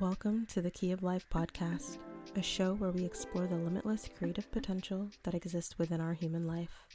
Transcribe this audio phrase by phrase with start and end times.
[0.00, 1.98] Welcome to the Qi of Life podcast,
[2.36, 6.86] a show where we explore the limitless creative potential that exists within our human life.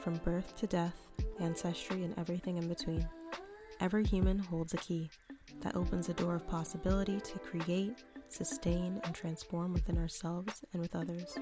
[0.00, 0.96] From birth to death,
[1.40, 3.06] ancestry, and everything in between,
[3.80, 5.10] every human holds a key
[5.60, 10.96] that opens a door of possibility to create, sustain, and transform within ourselves and with
[10.96, 11.38] others.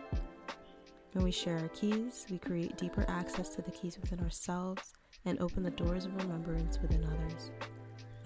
[1.12, 4.92] When we share our keys, we create deeper access to the keys within ourselves
[5.24, 7.52] and open the doors of remembrance within others.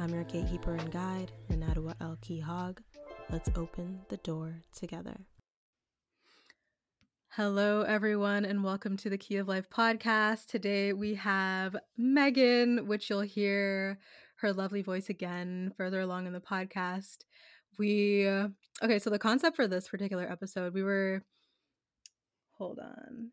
[0.00, 2.80] I'm your gatekeeper and guide, NinNeru'aEl Hog.
[3.28, 5.26] Let's open the door together.
[7.32, 10.46] Hello, everyone, and welcome to the Qi of Life podcast.
[10.46, 13.98] Today we have Meghan, which you'll hear
[14.36, 17.18] her lovely voice again further along in the podcast.
[17.78, 18.26] We,
[18.82, 21.24] okay, so the concept for this particular episode, we were,
[22.52, 23.32] hold on.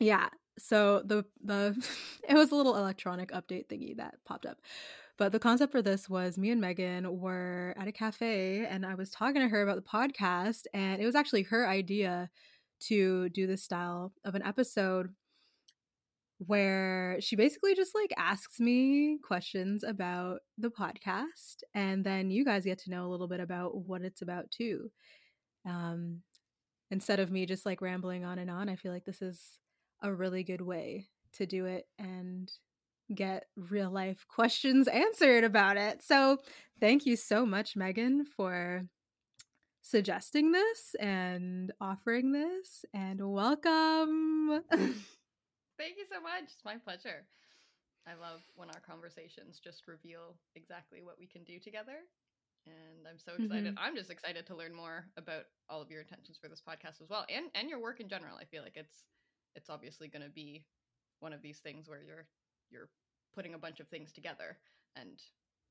[0.00, 1.76] Yeah, so the the
[2.28, 4.58] it was a little electronic update thingy that popped up.
[5.16, 8.94] But the concept for this was me and meghan were at a cafe and i
[8.94, 12.30] was talking to her about the podcast and it was actually her idea
[12.80, 15.08] to do this style of an episode
[16.38, 22.64] where she basically just like asks me questions about the podcast and then you guys
[22.64, 24.88] get to know a little bit about what it's about too.
[25.66, 26.22] Um
[26.90, 29.58] instead of me just like rambling on and on i feel like this is
[30.02, 32.50] a really good way to do it and
[33.14, 36.02] get real life questions answered about it.
[36.02, 36.38] So,
[36.80, 38.84] thank you so much, Meghan, for
[39.82, 42.84] suggesting this and offering this.
[42.92, 44.62] And welcome.
[44.70, 46.44] thank you so much.
[46.44, 47.24] It's my pleasure.
[48.06, 52.04] I love when our conversations just reveal exactly what we can do together.
[52.66, 53.74] And I'm so excited.
[53.74, 53.84] Mm-hmm.
[53.84, 57.08] I'm just excited to learn more about all of your intentions for this podcast as
[57.08, 58.36] well and and your work in general.
[58.38, 59.04] I feel like it's
[59.58, 60.64] it's obviously going to be
[61.20, 62.26] one of these things where you're
[62.70, 62.88] you're
[63.34, 64.56] putting a bunch of things together
[64.96, 65.20] and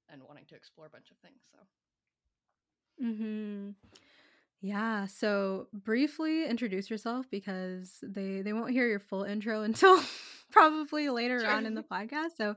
[0.09, 3.05] and wanting to explore a bunch of things so.
[3.05, 3.73] Mhm
[4.61, 9.99] yeah so briefly introduce yourself because they they won't hear your full intro until
[10.51, 11.49] probably later sure.
[11.51, 12.55] on in the podcast so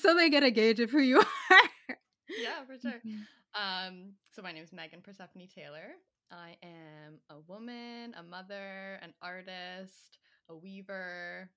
[0.00, 1.18] so they get a gauge of who you
[1.50, 1.96] are.
[2.40, 3.00] Yeah for sure.
[3.04, 3.90] Mm-hmm.
[3.90, 5.90] um so my name is meghan persephone taylor.
[6.30, 10.18] I am a woman a mother an artist
[10.50, 11.48] a weaver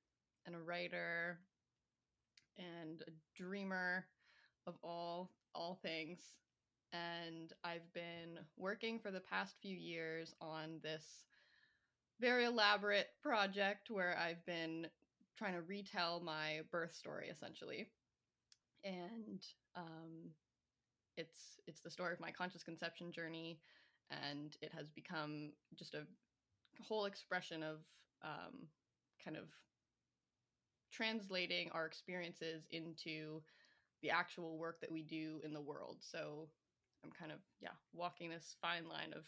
[0.46, 1.40] and a writer
[2.58, 4.06] and a dreamer
[4.68, 6.20] of all all things.
[6.94, 11.04] And I've been working for the past few years on this
[12.20, 14.88] very elaborate project where I've been
[15.38, 17.88] trying to retell my birth story essentially.
[18.84, 19.44] And
[19.76, 20.32] um,
[21.18, 23.60] it's it's the story of my conscious conception journey
[24.12, 26.06] and it has become just a
[26.88, 27.78] whole expression of
[28.24, 28.68] um,
[29.24, 29.46] kind of
[30.92, 33.42] translating our experiences into
[34.02, 35.98] the actual work that we do in the world.
[36.02, 36.48] So
[37.04, 39.24] I'm kind of, yeah, walking this fine line of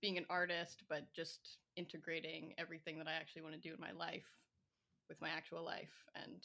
[0.00, 3.92] being an artist, but just integrating everything that I actually want to do in my
[3.92, 4.26] life
[5.08, 5.92] with my actual life.
[6.14, 6.42] And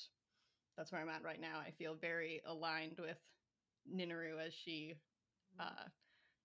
[0.77, 1.59] that's where I'm at right now.
[1.65, 3.17] I feel very aligned with
[3.93, 4.95] Ninaru as she
[5.59, 5.87] uh,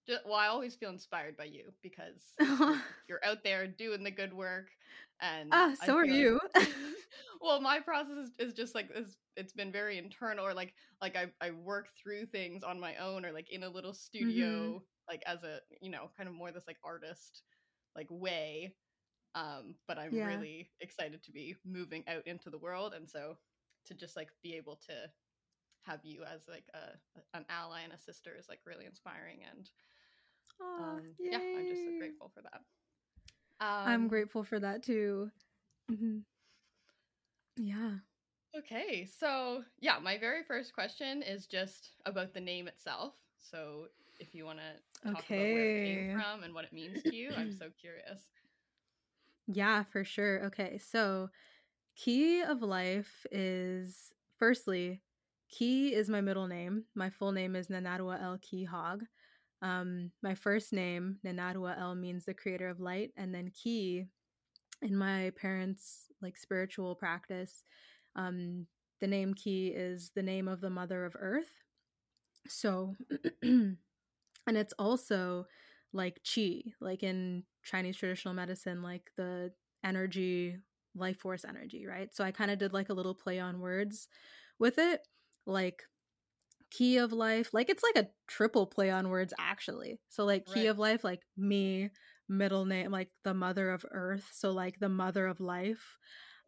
[0.09, 2.35] just, well, I always feel inspired by you because
[3.09, 4.69] you're out there doing the good work,
[5.21, 6.41] and ah, so are you.
[7.41, 11.17] well, my process is, is just like it's, it's been very internal, or like like
[11.17, 14.77] I I work through things on my own, or like in a little studio, mm-hmm.
[15.09, 17.43] like as a you know kind of more this like artist
[17.97, 18.75] like way.
[19.37, 20.27] Um, but I'm yeah.
[20.27, 23.37] really excited to be moving out into the world, and so
[23.87, 24.95] to just like be able to
[25.83, 29.71] have you as like a an ally and a sister is like really inspiring and
[30.61, 32.61] um, yeah, I'm just so grateful for that.
[33.61, 35.31] Um, I'm grateful for that too.
[35.91, 36.19] Mm-hmm.
[37.57, 37.93] Yeah.
[38.57, 43.15] Okay, so yeah, my very first question is just about the name itself.
[43.39, 43.87] So
[44.19, 45.37] if you want to talk okay.
[45.37, 48.21] about where it came from and what it means to you, I'm so curious.
[49.47, 50.45] Yeah, for sure.
[50.47, 51.31] Okay, so
[51.97, 55.01] Qi of Life is firstly,
[55.51, 56.85] Key is my middle name.
[56.95, 59.03] My full name is NinNeru'aEl Key Hog.
[59.63, 64.07] Um, my first name, NinNeru'aEl, means the creator of light, and then Ki,
[64.81, 67.65] in my parents' like spiritual practice,
[68.17, 68.67] um,
[69.01, 71.51] the name Ki is the name of the Mother of Earth.
[72.47, 72.95] So,
[73.43, 73.77] and
[74.47, 75.47] it's also
[75.93, 79.53] like Chi, like in Chinese traditional medicine, like the
[79.85, 80.57] energy,
[80.95, 82.15] life force energy, right?
[82.15, 84.09] So I kind of did like a little play on words
[84.59, 85.01] with it,
[85.51, 85.83] like
[86.71, 90.63] key of life like it's like a triple play on words actually so like key
[90.63, 90.71] right.
[90.71, 91.91] of life like me
[92.29, 95.99] middle name like the mother of earth so like the mother of life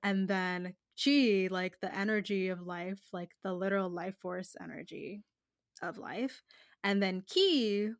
[0.02, 5.22] and then chi like the energy of life like the literal life force energy
[5.82, 6.42] of life
[6.84, 7.90] And then key,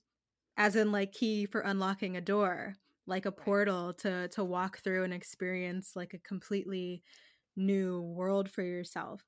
[0.57, 2.75] as in like key for unlocking a door,
[3.07, 7.03] like a portal to to walk through and experience like a completely
[7.57, 9.23] new world for yourself.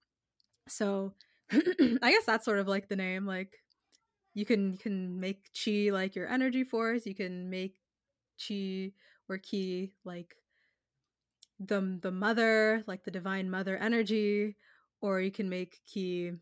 [0.68, 1.14] So
[2.02, 3.26] I guess that's sort of like the name.
[3.26, 3.52] Like
[4.34, 7.06] you can you can make chi like your energy force.
[7.06, 7.76] You can make
[8.38, 8.92] chi
[9.28, 10.36] or ki like
[11.60, 14.56] the the mother, like the divine mother energy,
[15.00, 16.32] or you can make ki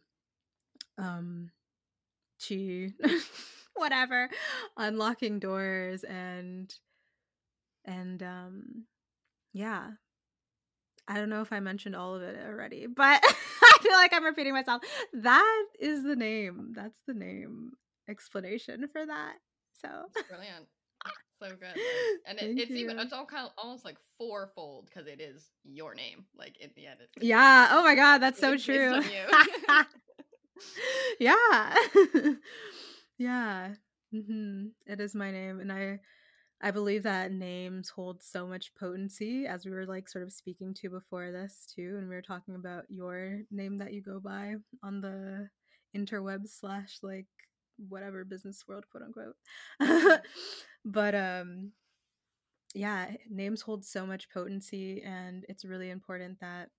[0.99, 1.51] um
[2.39, 2.93] chi
[3.75, 4.29] whatever
[4.77, 6.75] unlocking doors and
[7.85, 8.85] and um
[9.53, 9.91] yeah
[11.09, 13.21] i don't know if i mentioned all of it already but
[13.63, 14.83] i feel like i'm repeating myself
[15.13, 17.73] that is the name that's the name
[18.09, 19.35] explanation for that
[19.81, 20.67] so It's brilliant.
[21.43, 21.81] So good.
[22.27, 25.93] And it, it's even it's all kind of almost like fourfold because it is your
[25.95, 26.25] name.
[26.39, 29.85] Like in the end, yeah oh my god that's so true you.
[31.19, 31.75] yeah
[33.19, 33.69] yeah
[34.13, 35.99] hmm it is my name and i
[36.63, 40.73] i believe that names hold so much potency as we were like sort of speaking
[40.75, 44.55] to before this too and we were talking about your name that you go by
[44.83, 45.49] on the
[45.97, 47.27] interweb slash like
[47.89, 50.21] whatever business world quote unquote.
[50.85, 51.73] But um
[52.75, 56.71] yeah names hold so much potency and it's really important that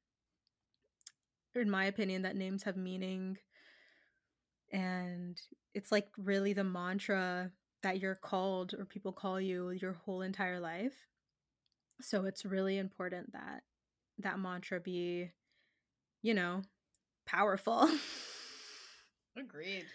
[1.56, 3.38] in my opinion that names have meaning
[4.72, 5.40] and
[5.76, 7.52] it's like really the mantra
[7.84, 11.08] that you're called or people call you your whole entire life
[12.02, 13.64] so it's really important that
[14.18, 15.30] that mantra be
[16.22, 16.62] you know
[17.26, 17.90] powerful
[19.38, 19.86] Agreed.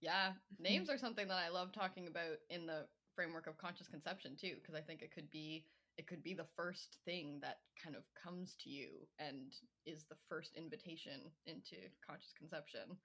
[0.00, 0.62] Yeah, mm-hmm.
[0.62, 4.54] names are something that I love talking about in the framework of conscious conception too,
[4.60, 5.64] because I think it could be
[5.96, 9.52] it could be the first thing that kind of comes to you and
[9.84, 11.74] is the first invitation into
[12.06, 12.96] conscious conception.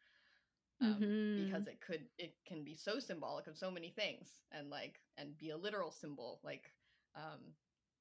[0.84, 1.28] Um, Mhm.
[1.36, 5.38] Because it could it can be so symbolic of so many things and like and
[5.38, 6.74] be a literal symbol like
[7.16, 7.56] um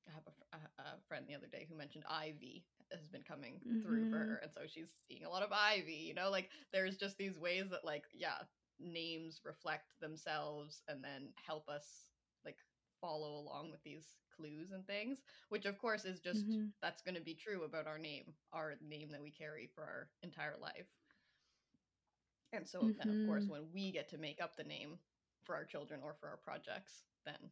[0.09, 3.63] I have a, a, a friend the other day who mentioned ivy has been coming
[3.83, 4.19] through for Mhm.
[4.19, 5.95] her, and so she's seeing a lot of ivy.
[5.95, 8.43] You know, like there's just these ways that, like, yeah,
[8.79, 12.11] names reflect themselves and then help us
[12.45, 12.59] like
[13.01, 15.23] follow along with these clues and things.
[15.49, 16.73] Which, of course, is just Mhm.
[16.83, 20.11] that's going to be true about our name, our name that we carry for our
[20.23, 20.89] entire life.
[22.53, 23.49] And so, then of course, Mhm.
[23.49, 24.99] when we get to make up the name
[25.45, 27.51] for our children or for our projects, then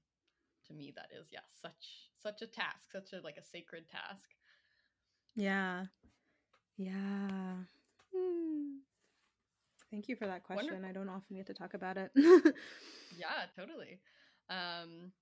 [0.67, 4.29] to me that is yeah such such a task such a like a sacred task.
[5.35, 5.87] Yeah.
[6.77, 7.65] Yeah.
[8.15, 8.79] Hmm.
[9.91, 10.85] thank you for that question.
[10.85, 12.13] I don't often get to talk about it.
[13.11, 14.01] Yeah totally.
[14.49, 15.13] Um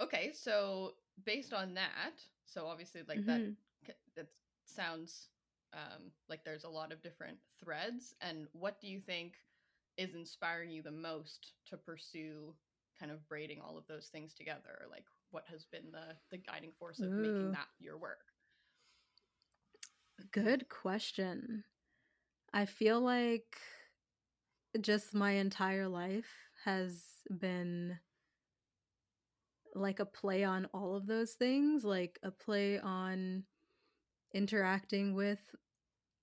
[0.00, 0.94] okay so
[1.24, 3.56] based on that so obviously like that Mhm.
[3.86, 4.28] c- that
[4.66, 5.28] sounds
[5.74, 9.34] um like there's a lot of different threads and what do you think
[9.96, 12.54] is inspiring you the most to pursue
[12.98, 16.72] kind of braiding all of those things together like what has been the the guiding
[16.78, 17.22] force of Ooh.
[17.22, 18.20] making that your work
[20.32, 21.64] Good question.
[22.52, 23.56] I feel like
[24.80, 26.34] just my entire life
[26.64, 27.02] has
[27.38, 27.98] been
[29.74, 33.44] like a play on all of those things, like a play on
[34.32, 35.40] interacting with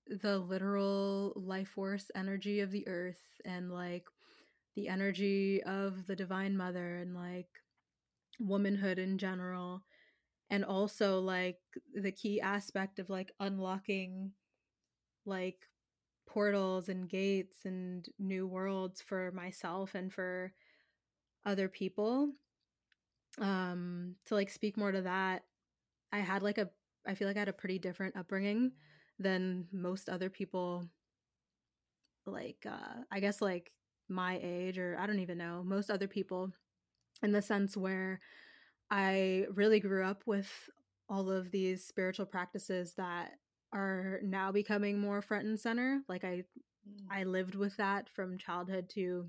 [0.08, 4.04] the literal life force energy of the earth and like
[4.76, 7.48] the energy of the divine mother and like
[8.38, 9.82] womanhood in general
[10.50, 11.58] and also like
[11.94, 14.32] the key aspect of like unlocking
[15.24, 15.66] like
[16.26, 20.52] portals and gates and new worlds for myself and for
[21.44, 22.30] other people
[23.40, 25.44] um to like speak more to that
[26.12, 26.70] i had like a
[27.06, 28.72] i feel like i had a pretty different upbringing
[29.18, 30.84] than most other people
[32.26, 33.72] like uh i guess like
[34.08, 36.50] my age or i don't even know most other people
[37.22, 38.20] in the sense where
[38.90, 40.50] i really grew up with
[41.08, 43.32] all of these spiritual practices that
[43.72, 46.42] are now becoming more front and center like i
[46.88, 47.06] Mm.
[47.10, 49.28] I lived with that from childhood to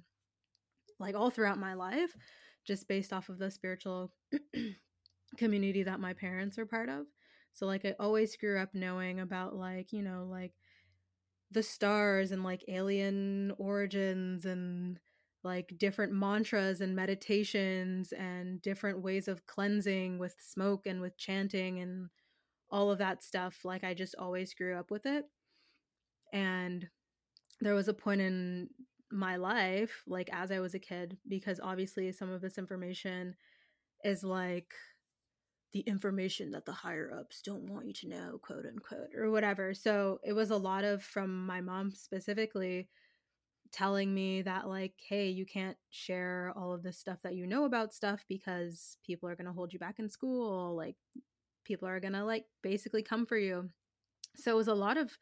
[0.99, 2.15] like all throughout my life,
[2.65, 4.11] just based off of the spiritual
[5.37, 7.05] community that my parents are part of.
[7.53, 10.53] So, like, I always grew up knowing about, like, you know, like
[11.51, 14.99] the stars and like alien origins and
[15.43, 21.79] like different mantras and meditations and different ways of cleansing with smoke and with chanting
[21.79, 22.09] and
[22.69, 23.63] all of that stuff.
[23.65, 25.25] Like, I just always grew up with it.
[26.33, 26.87] And
[27.61, 28.69] there was a point in
[29.11, 33.35] my life, like as I was a kid, because obviously some of this information
[34.03, 34.73] is like
[35.73, 39.73] the information that the higher ups don't want you to know, quote unquote, or whatever.
[39.73, 42.87] So it was a lot of from my mom specifically
[43.71, 47.65] telling me that like hey you can't share all of this stuff that you know
[47.65, 50.95] about stuff because people are going to hold you back in school like
[51.65, 53.69] people are going to like basically come for you
[54.35, 55.17] so it was a lot of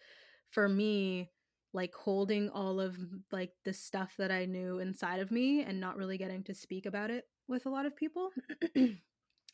[0.51, 1.29] for me
[1.73, 2.97] like holding all of
[3.31, 6.85] like the stuff that i knew inside of me and not really getting to speak
[6.85, 8.29] about it with a lot of people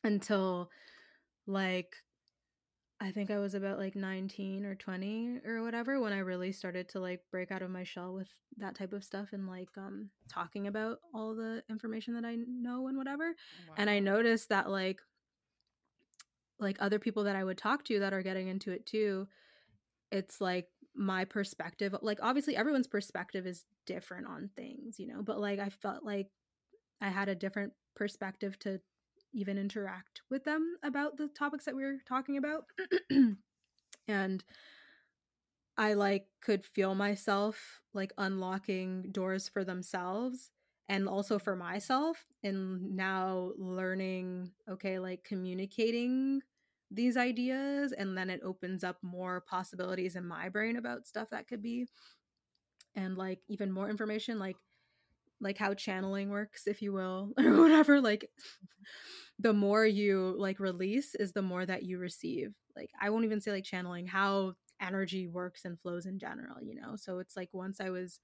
[0.03, 0.69] until
[1.47, 1.95] like
[3.03, 6.87] I think I was about like 19 or 20 or whatever when I really started
[6.89, 8.27] to like break out of my shell with
[8.57, 12.87] that type of stuff and like um talking about all the information that I know
[12.87, 13.29] and whatever.
[13.67, 13.73] Wow.
[13.77, 15.01] And I noticed that like
[16.59, 19.27] like other people that I would talk to that are getting into it too,
[20.11, 25.39] it's like my perspective like obviously everyone's perspective is different on things, you know, but
[25.39, 26.27] like I felt like
[27.01, 28.79] I had a different perspective to
[29.33, 32.65] even interact with them about the topics that we are talking about.
[34.07, 34.43] and
[35.77, 40.51] I like could feel myself like unlocking doors for themselves
[40.89, 46.41] and also for myself and now learning okay like communicating
[46.91, 51.47] these ideas and then it opens up more possibilities in my brain about stuff that
[51.47, 51.87] could be
[52.95, 54.57] and like even more information like
[55.41, 58.83] like how channeling works if you will or whatever like mm-hmm.
[59.39, 62.53] the more you like release is the more that you receive.
[62.75, 66.75] Like i won't even say like channeling how energy works and flows in general you
[66.75, 66.95] know?
[66.95, 68.19] So it's like once i was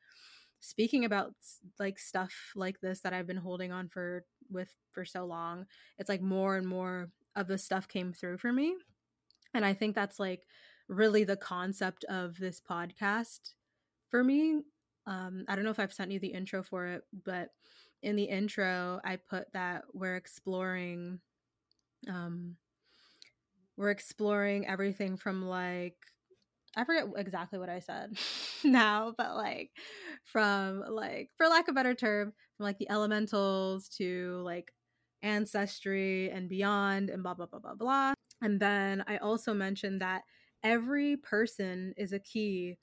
[0.60, 1.34] speaking about
[1.80, 5.68] like stuff like this that i've been holding on for with for so long
[6.00, 8.76] it's like more and more of the stuff came through for me.
[9.54, 10.44] And i think that's like
[10.88, 13.52] really the concept of this podcast
[14.10, 14.62] for me
[15.08, 17.50] um, I don't know if I've sent you the intro for it, but
[18.04, 21.20] in the intro, I put that we're exploring,
[22.10, 22.58] um,
[23.78, 25.96] we're exploring everything from like,
[26.76, 28.18] I forget exactly what I said
[28.66, 29.72] now, but like
[30.26, 34.74] from like, for lack of a better term, from like the elementals to like
[35.24, 38.14] ancestry and beyond and blah, blah, blah, blah, blah.
[38.42, 40.24] And then I also mentioned that
[40.64, 42.78] every person is a key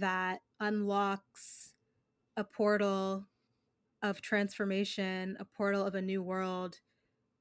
[0.00, 1.72] that unlocks
[2.36, 3.26] a portal
[4.02, 6.80] of transformation, a portal of a new world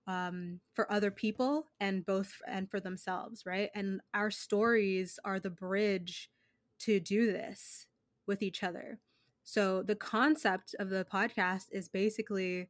[0.08, 3.70] um, for other people and both and for themselves, right?
[3.74, 6.30] And our stories are the bridge
[6.80, 7.88] to do this
[8.28, 9.00] with each other.
[9.44, 12.70] So the concept of the podcast is basically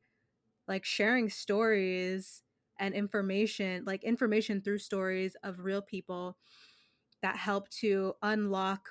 [0.68, 2.42] like sharing stories
[2.80, 6.38] and information, like information through stories of real people
[7.22, 8.90] that help to unlock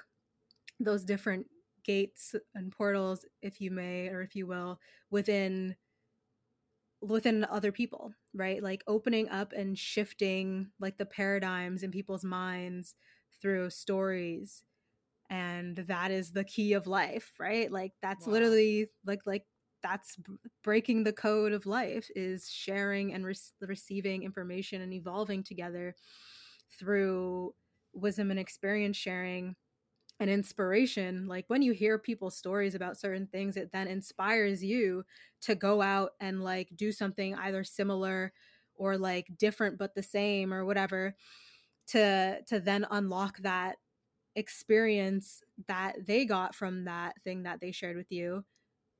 [0.85, 1.47] those different
[1.85, 4.79] gates and portals if you may or if you will
[5.11, 5.75] within
[7.01, 12.95] within other people right like opening up and shifting like the paradigms in people's minds
[13.41, 14.63] through stories
[15.29, 18.33] and that is the key of life right like that's wow.
[18.33, 19.45] literally like like
[19.83, 20.17] that's
[20.63, 25.97] breaking the code of life is sharing and re- receiving information and evolving together
[26.79, 27.53] through
[27.93, 29.57] wisdom and experience sharing
[30.21, 35.05] and inspiration like when you hear people's stories about certain things it then inspires you
[35.41, 38.33] to go out and like do something either similar
[38.75, 41.15] or like different but the same or whatever
[41.89, 43.77] to to then unlock that
[44.37, 48.45] experience that they got from that thing that they shared with you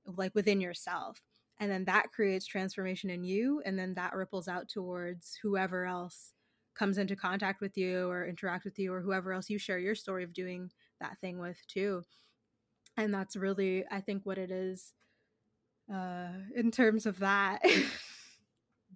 [0.07, 1.21] like within yourself.
[1.61, 6.33] And then that creates transformation in you and then that ripples out towards whoever else
[6.75, 9.95] comes into contact with you or interact with you or whoever else you share your
[9.95, 10.71] story of doing
[11.03, 12.03] that thing with too.
[12.97, 14.93] And that's really i think what it is
[15.93, 17.61] uh in terms of that.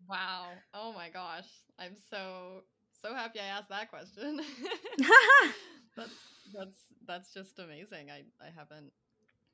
[0.09, 0.51] Wow.
[0.73, 1.49] Oh my gosh.
[1.79, 2.63] I'm so
[3.03, 4.41] so happy i asked that question.
[5.97, 6.11] That's
[6.55, 8.11] that's that's just amazing.
[8.11, 8.93] I i haven't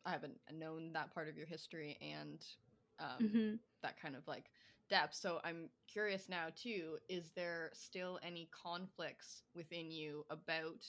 [0.05, 2.45] i haven't known that part of your history and
[2.99, 3.55] um mm-hmm.
[3.83, 4.47] that kind of like
[4.91, 5.15] depth.
[5.15, 10.85] So i'm curious now too is there still any conflicts within you about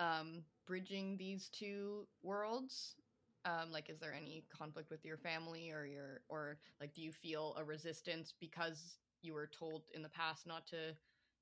[0.00, 2.96] um, bridging these two worlds?
[3.44, 7.12] Um, like, is there any conflict with your family or your, or like, do you
[7.12, 10.76] feel a resistance because you were told in the past not to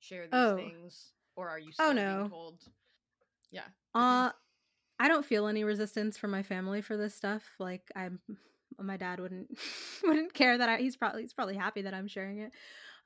[0.00, 0.56] share these oh.
[0.56, 2.28] things, or are you oh, still oh, no.
[2.28, 2.64] told?
[3.50, 3.62] Yeah.
[3.94, 4.30] Uh,
[5.00, 7.42] I don't feel any resistance from my family for this stuff.
[7.58, 8.20] Like, I'm,
[8.78, 9.58] my dad wouldn't
[10.04, 10.78] wouldn't care that I.
[10.78, 12.52] He's probably he's probably happy that I'm sharing it.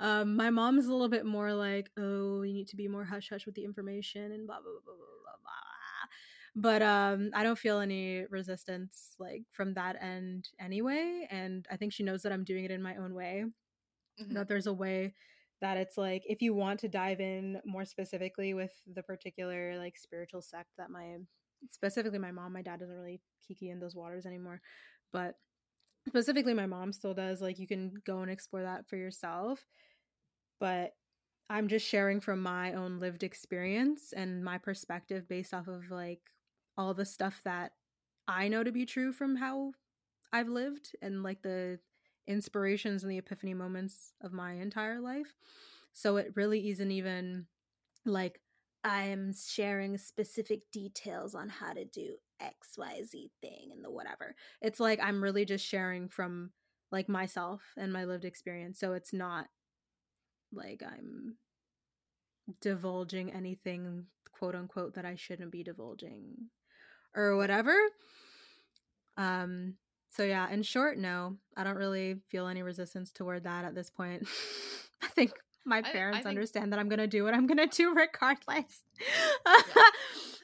[0.03, 3.29] Um, my mom's a little bit more like, oh, you need to be more hush
[3.31, 5.63] hush with the information and blah blah blah blah blah blah.
[6.55, 11.93] But um, I don't feel any resistance like from that end anyway, and I think
[11.93, 13.45] she knows that I'm doing it in my own way.
[14.21, 14.35] Mm-hmm.
[14.35, 15.15] That there's a way
[15.63, 19.97] that it's like if you want to dive in more specifically with the particular like
[19.97, 21.19] spiritual sect that my
[21.71, 22.53] specifically my mom.
[22.53, 24.61] My dad doesn't really kiki in those waters anymore,
[25.13, 25.37] but
[26.09, 27.41] specifically my mom still does.
[27.41, 29.65] Like you can go and explore that for yourself.
[30.63, 30.95] But
[31.51, 36.21] I'm just sharing from my own lived experience and my perspective based off of like
[36.79, 37.73] all the stuff that
[38.29, 39.73] I know to be true from how
[40.33, 41.81] I've lived and like the
[42.29, 45.35] inspirations and the epiphany moments of my entire life.
[45.93, 47.47] So it really isn't even
[48.07, 48.41] like
[48.85, 54.37] I'm sharing specific details on how to do XYZ thing and the whatever.
[54.61, 56.53] It's like I'm really just sharing from
[56.93, 58.79] like myself and my lived experience.
[58.79, 59.49] So it's not
[60.53, 61.37] like I'm
[62.61, 66.49] divulging anything quote unquote that I shouldn't be divulging
[67.15, 67.75] or whatever.
[69.17, 69.75] Um
[70.11, 71.37] so yeah, in short, no.
[71.57, 74.29] I don't really feel any resistance toward that at this point.
[75.03, 75.33] I think
[75.65, 78.83] my parents I, I think, understand that I'm gonna do what I'm gonna do regardless.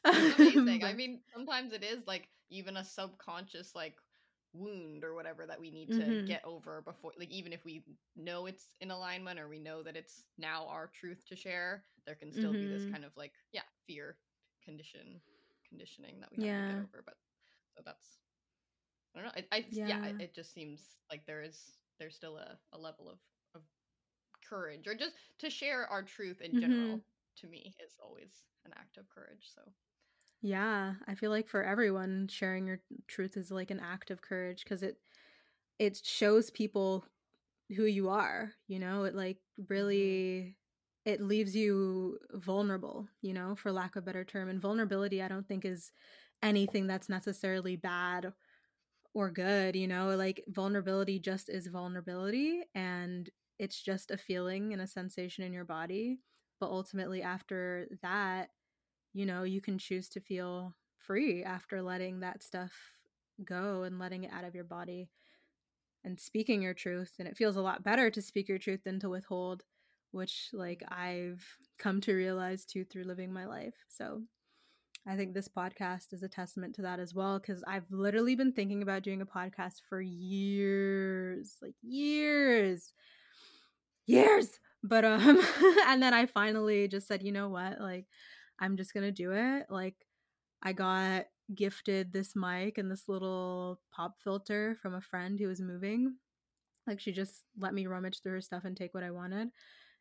[0.05, 0.85] amazing.
[0.85, 3.95] I mean, sometimes it is like even a subconscious like
[4.53, 6.27] wound or whatever that we need to mm-hmm.
[6.27, 7.83] get over before like even if we
[8.17, 12.15] know it's in alignment or we know that it's now our truth to share there
[12.15, 12.63] can still mm-hmm.
[12.63, 12.93] be this mm-hmm.
[12.93, 14.17] kind of like yeah fear
[14.65, 15.21] condition
[15.69, 16.67] conditioning that we have yeah.
[16.67, 17.15] to get over but
[17.77, 18.19] so that's
[19.15, 19.87] i don't know i, I yeah.
[19.87, 20.13] yeah.
[20.19, 23.19] it just seems like there is there's still a, a level of
[23.55, 23.63] of
[24.49, 27.37] courage or just to share our truth in general mm-hmm.
[27.37, 29.61] to me is always an act of courage so
[30.41, 34.63] yeah, I feel like for everyone sharing your truth is like an act of courage
[34.65, 34.99] because it
[35.79, 37.05] it shows people
[37.77, 39.05] who you are, you know?
[39.05, 39.73] It like mm-hmm.
[39.73, 40.57] really
[41.05, 44.49] it leaves you vulnerable, you know, for lack of a better term.
[44.49, 45.91] And vulnerability I don't think is
[46.43, 48.33] anything that's necessarily bad
[49.15, 50.15] or good, you know?
[50.17, 53.29] Like vulnerability just is vulnerability and
[53.59, 56.21] it's just a feeling and a sensation in your body.
[56.61, 58.51] But ultimately after that,
[59.13, 62.73] you know, you can choose to feel free after letting that stuff
[63.45, 65.11] go and letting it out of your body
[66.05, 67.13] and speaking your truth.
[67.19, 69.65] And it feels a lot better to speak your truth than to withhold,
[70.11, 71.45] which, like, I've
[71.79, 73.75] come to realize too through living my life.
[73.89, 74.23] So
[75.07, 78.53] I think this podcast is a testament to that as well because I've literally been
[78.53, 82.93] thinking about doing a podcast for years, like years,
[84.07, 84.61] years.
[84.83, 85.41] But um
[85.87, 87.81] and then I finally just said, you know what?
[87.81, 88.07] Like
[88.59, 89.67] I'm just going to do it.
[89.71, 89.95] Like,
[90.63, 95.61] I got gifted this mic and this little pop filter from a friend who was
[95.61, 96.17] moving.
[96.87, 99.49] Like, she just let me rummage through her stuff and take what I wanted.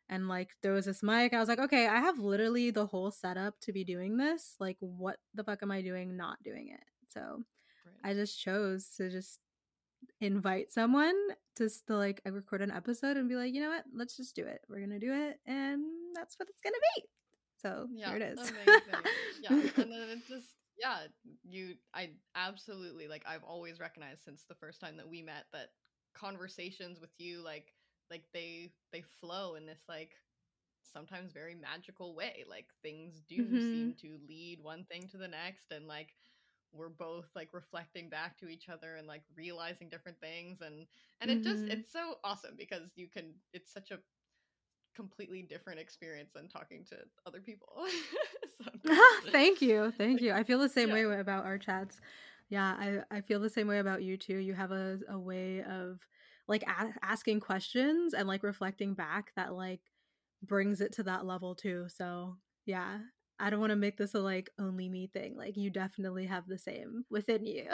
[0.08, 1.34] And like, there was this mic.
[1.34, 4.56] I was like, okay, I have literally the whole setup to be doing this.
[4.58, 6.84] Like, what the fuck am I doing not doing it?
[7.08, 7.20] So
[7.84, 8.10] right.
[8.10, 9.38] I just chose to just
[10.20, 11.14] invite someone
[11.56, 13.84] to, to like record an episode and be like, you know what?
[13.94, 14.60] Let's just do it.
[14.68, 15.82] We're gonna do it, and
[16.14, 17.04] that's what it's gonna be.
[17.60, 18.52] So yeah, here it is.
[19.42, 20.98] yeah, and then it just yeah,
[21.42, 25.70] you I absolutely like I've always recognized since the first time that we met that
[26.14, 27.72] conversations with you like
[28.10, 30.12] like they they flow in this like
[30.92, 32.44] sometimes very magical way.
[32.48, 33.58] Like things do mm-hmm.
[33.58, 36.14] seem to lead one thing to the next and like
[36.72, 40.86] we're both like reflecting back to each other and like realizing different things and
[41.20, 41.50] and it mm-hmm.
[41.50, 43.98] just it's so awesome because you can it's such a
[44.98, 47.68] completely different experience than talking to other people.
[49.30, 49.92] thank you.
[49.96, 50.32] Thank you.
[50.32, 50.94] I feel the same yeah.
[51.06, 52.00] way about our chats.
[52.50, 54.36] Yeah, I, I feel the same way about you too.
[54.36, 56.00] You have a, a way of
[56.48, 59.80] like a- asking questions and like reflecting back that like
[60.42, 61.86] brings it to that level too.
[61.88, 62.98] So, yeah,
[63.38, 65.36] I don't want to make this a like only me thing.
[65.36, 67.66] Like you definitely have the same within you.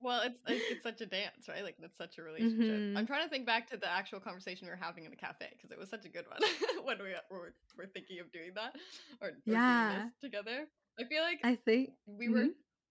[0.00, 1.64] Well, it's it's such a dance, right?
[1.64, 2.76] Like that's such a relationship.
[2.76, 2.96] Mm-hmm.
[2.96, 5.48] I'm trying to think back to the actual conversation we were having in the cafe
[5.56, 6.38] because it was such a good one
[6.84, 8.76] when we were, were thinking of doing that
[9.20, 10.66] or, or yeah together.
[11.00, 12.34] I feel like I think we mm-hmm.
[12.34, 12.46] were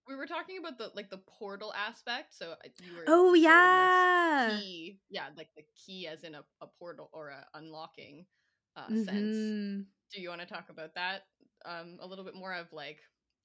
[0.08, 2.34] we were talking about the like the portal aspect.
[2.34, 6.66] So uh, you were oh yeah key, yeah, like the key as in a, a
[6.78, 8.26] portal or a unlocking
[8.76, 9.04] uh, mm-hmm.
[9.04, 9.86] sense.
[10.14, 11.22] Do you want to talk about that
[11.64, 12.98] um, a little bit more of like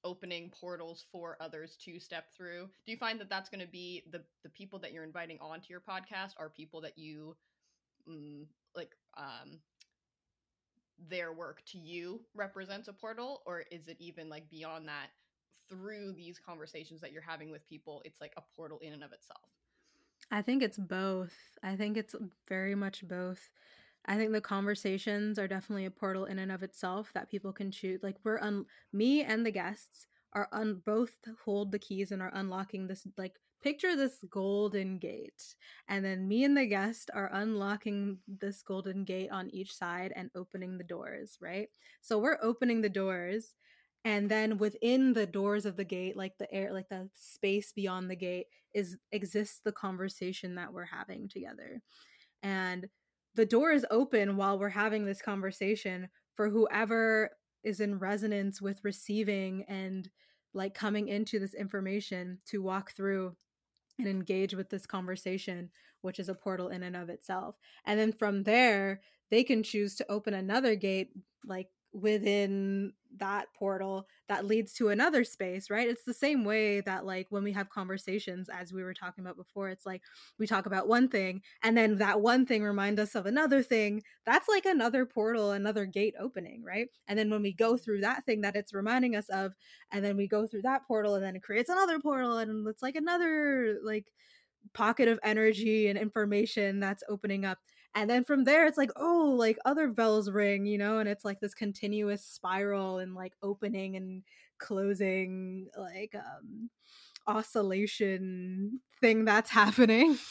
[0.04, 2.68] opening portals for others to step through.
[2.86, 5.66] Do you find that that's going to be the the people that you're inviting onto
[5.70, 7.36] your podcast are people that you
[8.08, 8.44] mm,
[8.76, 9.60] like um
[11.08, 13.42] their work to you represents a portal?
[13.46, 15.08] Or is it even like beyond that
[15.68, 19.12] through these conversations that you're having with people it's like a portal in and of
[19.12, 19.48] itself?
[20.30, 21.32] I think it's both.
[21.62, 22.14] I think it's
[22.48, 23.50] very much both
[24.06, 27.70] I think the conversations are definitely a portal in and of itself that people can
[27.70, 28.02] choose.
[28.02, 31.14] Like we're un me and the guests are un both
[31.44, 35.54] hold the keys and are unlocking this like picture this golden gate.
[35.88, 40.30] And then me and the guest are unlocking this golden gate on each side and
[40.34, 41.68] opening the doors, right?
[42.02, 43.54] So we're opening the doors
[44.04, 48.10] and then within the doors of the gate like the air like the space beyond
[48.10, 51.80] the gate is exists the conversation that we're having together
[52.42, 52.88] and
[53.34, 57.30] the door is open while we're having this conversation for whoever
[57.62, 60.10] is in resonance with receiving and
[60.52, 63.34] like coming into this information to walk through
[63.98, 65.70] and engage with this conversation
[66.02, 67.56] which is a portal in and of itself.
[67.86, 71.10] And then from there they can choose to open another gate
[71.46, 75.88] like within that portal that leads to another space right?
[75.88, 79.36] It's the same way that like when we have conversations as we were talking about
[79.36, 80.02] before it's like
[80.38, 84.02] we talk about one thing and then that one thing reminds us of another thing.
[84.26, 86.88] That's like another portal another gate opening right?
[87.06, 89.52] And then when we go through that thing that it's reminding us of
[89.92, 92.82] and then we go through that portal and then it creates another portal and it's
[92.82, 94.12] like another like
[94.72, 97.58] pocket of energy and information that's opening up
[97.94, 101.24] and then from there it's like oh like other bells ring you know and it's
[101.24, 104.22] like this continuous spiral and like opening and
[104.58, 106.70] closing like um
[107.26, 110.18] oscillation thing that's happening.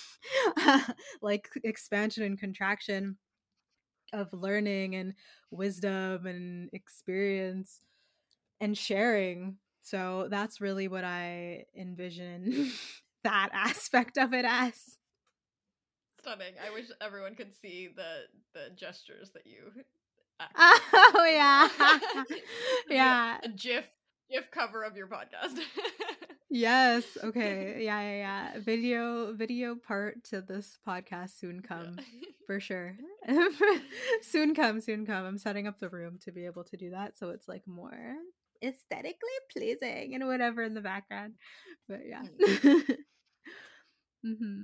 [1.21, 3.17] Like expansion and contraction
[4.13, 5.13] of learning and
[5.51, 7.81] wisdom and experience
[8.61, 9.57] and sharing.
[9.81, 12.71] So that's really what i envision
[13.25, 14.97] that aspect of it as
[16.23, 16.53] stunning.
[16.65, 19.71] I wish everyone could see the the gestures that you.
[20.55, 21.69] Oh yeah,
[22.89, 23.37] yeah.
[23.43, 23.87] A GIF
[24.29, 25.57] GIF cover of your podcast.
[26.49, 27.03] yes.
[27.23, 27.83] Okay.
[27.85, 28.01] Yeah.
[28.01, 28.17] Yeah.
[28.17, 28.59] Yeah.
[28.59, 32.27] Video video part to this podcast soon come yeah.
[32.45, 32.97] for sure.
[34.21, 34.81] soon come.
[34.81, 35.25] Soon come.
[35.25, 38.15] I'm setting up the room to be able to do that, so it's like more
[38.61, 41.35] aesthetically pleasing and whatever in the background.
[41.87, 42.23] But yeah.
[42.41, 42.81] Mm.
[44.25, 44.61] mm-hmm.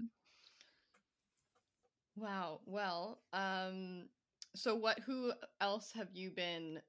[2.20, 2.60] Wow.
[2.66, 4.10] Well, um
[4.56, 6.82] so what who else have you been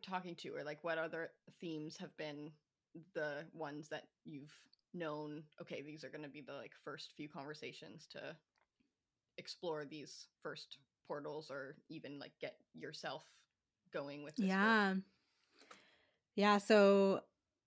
[0.00, 1.30] talking to or like what other
[1.60, 2.52] themes have been
[3.14, 4.54] the ones that you've
[4.94, 8.36] known okay, these are going to be the like first few conversations to
[9.36, 13.24] explore these first portals or even like get yourself
[13.92, 14.90] going with Yeah.
[14.90, 15.02] Work?
[16.36, 17.22] Yeah, so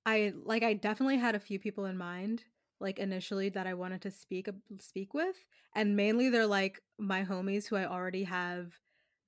[0.06, 2.44] I like I definitely had a few people in mind
[2.82, 5.36] like initially that I wanted to speak speak with
[5.76, 8.72] and mainly they're like my homies who I already have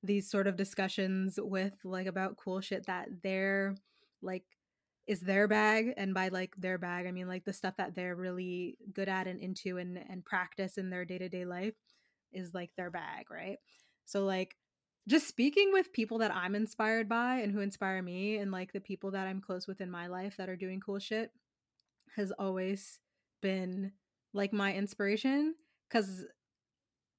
[0.01, 3.75] these sort of discussions with like about cool shit that they're
[4.21, 4.43] like
[5.05, 8.15] is their bag and by like their bag I mean like the stuff that they're
[8.15, 11.75] really good at and into and and practice in their day-to-day life
[12.33, 13.57] is like their bag, right?
[14.05, 14.57] So like
[15.07, 18.79] just speaking with people that I'm inspired by and who inspire me and like the
[18.79, 21.31] people that I'm close with in my life that are doing cool shit
[22.15, 22.99] has always
[23.43, 23.91] been
[24.33, 25.53] like my inspiration
[25.87, 26.25] because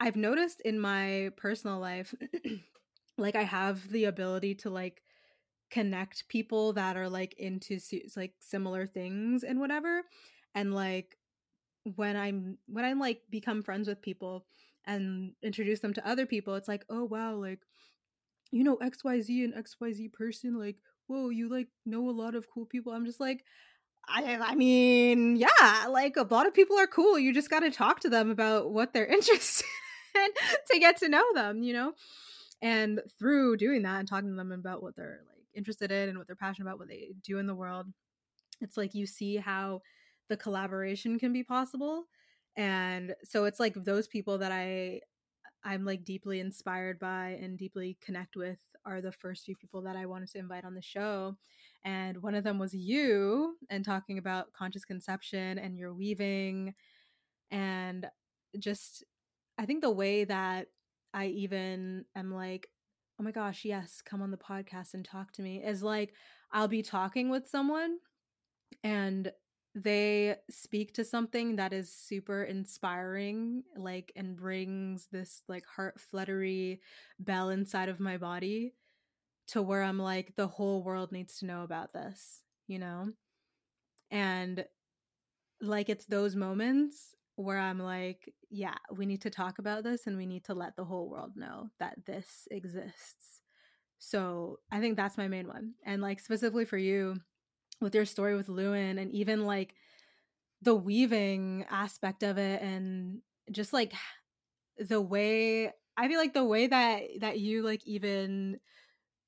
[0.00, 2.14] I've noticed in my personal life,
[3.18, 5.02] like I have the ability to like
[5.70, 7.78] connect people that are like into
[8.16, 10.02] like similar things and whatever.
[10.54, 11.16] And like
[11.96, 14.46] when I'm when I like become friends with people
[14.86, 17.60] and introduce them to other people, it's like, oh wow, like
[18.50, 22.66] you know XYZ and XYZ person, like, whoa, you like know a lot of cool
[22.66, 22.92] people.
[22.92, 23.44] I'm just like,
[24.08, 27.18] I, I mean, yeah, like a lot of people are cool.
[27.18, 29.66] You just got to talk to them about what they're interested
[30.14, 30.28] in
[30.70, 31.92] to get to know them, you know?
[32.62, 36.18] And through doing that and talking to them about what they're like interested in and
[36.18, 37.86] what they're passionate about, what they do in the world,
[38.60, 39.82] it's like you see how
[40.28, 42.04] the collaboration can be possible.
[42.56, 45.00] And so it's like those people that I
[45.64, 49.96] I'm like deeply inspired by and deeply connect with are the first few people that
[49.96, 51.36] I wanted to invite on the show
[51.84, 56.74] and one of them was you and talking about conscious conception and your weaving
[57.50, 58.06] and
[58.58, 59.04] just
[59.58, 60.68] i think the way that
[61.12, 62.68] i even am like
[63.20, 66.14] oh my gosh yes come on the podcast and talk to me is like
[66.52, 67.98] i'll be talking with someone
[68.82, 69.30] and
[69.74, 76.80] they speak to something that is super inspiring like and brings this like heart fluttery
[77.18, 78.72] bell inside of my body
[79.48, 83.10] to where I'm like, the whole world needs to know about this, you know?
[84.10, 84.64] And
[85.60, 90.16] like, it's those moments where I'm like, yeah, we need to talk about this and
[90.16, 93.40] we need to let the whole world know that this exists.
[93.98, 95.74] So I think that's my main one.
[95.84, 97.16] And like, specifically for you
[97.80, 99.74] with your story with Lewin and even like
[100.62, 103.92] the weaving aspect of it and just like
[104.78, 108.58] the way I feel like the way that that you like even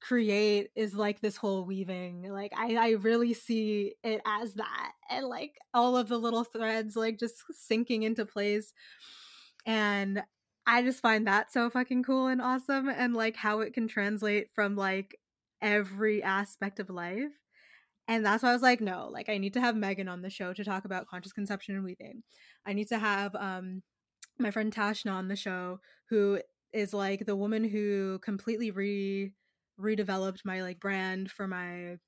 [0.00, 5.26] create is like this whole weaving like i i really see it as that and
[5.26, 8.72] like all of the little threads like just sinking into place
[9.66, 10.22] and
[10.66, 14.48] i just find that so fucking cool and awesome and like how it can translate
[14.54, 15.18] from like
[15.62, 17.32] every aspect of life
[18.08, 20.30] And that's why I was like, no, like I need to have Meghan on the
[20.30, 22.22] show to talk about conscious conception and weaving.
[22.66, 23.82] I need to have um
[24.38, 25.80] my friend Tashna on the show,
[26.10, 26.40] who
[26.72, 29.32] is like the woman who completely re
[29.80, 31.98] redeveloped my like brand for my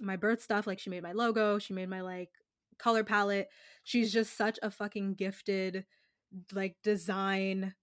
[0.00, 0.66] my birth stuff.
[0.66, 2.30] Like she made my logo, she made my like
[2.78, 3.48] color palette.
[3.84, 5.84] She's just such a fucking gifted
[6.52, 7.74] like design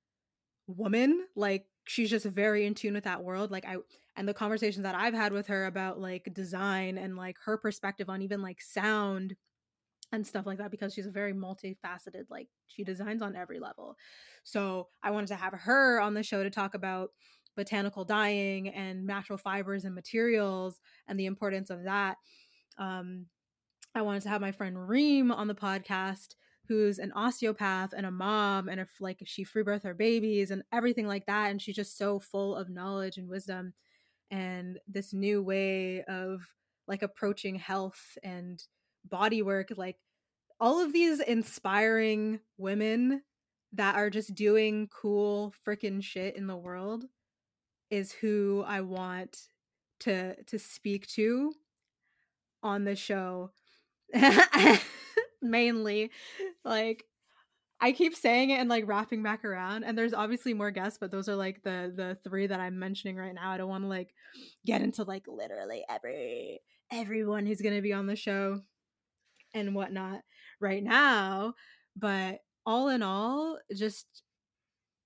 [0.68, 1.26] woman.
[1.36, 3.52] Like she's just very in tune with that world.
[3.52, 3.78] Like I
[4.16, 8.10] and the conversations that I've had with her about like design and like her perspective
[8.10, 9.36] on even like sound
[10.12, 13.96] and stuff like that because she's a very multifaceted like she designs on every level.
[14.44, 17.10] So I wanted to have her on the show to talk about
[17.56, 22.18] botanical dyeing and natural fibers and materials and the importance of that.
[22.78, 23.28] Um,
[23.94, 26.36] I wanted to have my friend Reem on the podcast,
[26.68, 30.64] who's an osteopath and a mom, and if like she free birth her babies and
[30.74, 33.74] everything like that, and she's just so full of knowledge and wisdom,
[34.32, 36.42] and this new way of
[36.88, 38.62] like approaching health and
[39.06, 39.98] body work, like
[40.60, 43.22] all of these inspiring women
[43.74, 47.06] that are just doing cool freaking shit in the world
[47.96, 49.40] is who I want
[50.02, 51.54] to to speak to
[52.62, 53.52] on the show
[55.42, 56.12] mainly
[56.66, 57.06] like
[57.80, 61.12] I keep saying it and like wrapping back around and there's obviously more guests but
[61.12, 63.52] those are like the the three that I'm mentioning right now.
[63.52, 64.14] I don't want to like
[64.66, 68.62] get into like literally every everyone who's going to be on the show
[69.54, 70.22] and whatnot
[70.60, 71.54] right now,
[71.96, 74.06] but all in all just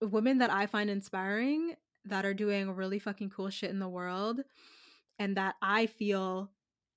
[0.02, 4.42] women that I find inspiring that are doing really fucking cool shit in the world
[5.18, 6.50] and that I feel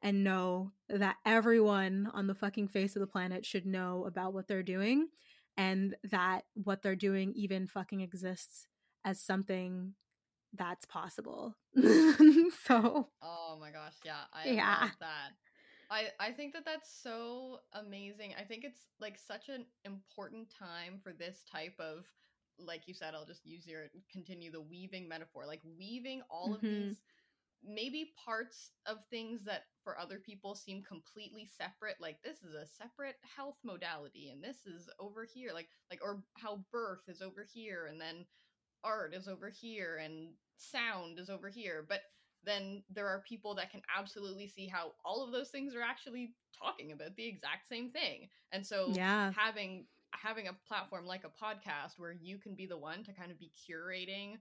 [0.02, 4.48] and know that everyone on the fucking face of the planet should know about what
[4.48, 5.08] they're doing
[5.56, 8.66] and that what they're doing even fucking exists
[9.04, 9.94] as something
[10.54, 11.56] that's possible.
[11.76, 14.24] so Oh my gosh, yeah.
[14.32, 14.88] I yeah.
[15.00, 15.30] that.
[15.90, 18.34] I I think that that's so amazing.
[18.38, 22.06] I think it's like such an important time for this type of
[22.58, 26.54] like you said, I'll just use your continue the weaving metaphor, like weaving all mm-hmm.
[26.54, 26.96] of these
[27.64, 32.66] maybe parts of things that for other people seem completely separate like this is a
[32.66, 37.46] separate health modality and this is over here like like or how birth is over
[37.52, 38.24] here and then
[38.82, 42.00] art is over here and sound is over here but
[42.44, 46.34] then there are people that can absolutely see how all of those things are actually
[46.58, 51.44] talking about the exact same thing and so yeah having having a platform like a
[51.44, 54.36] podcast where you can be the one to kind of be curating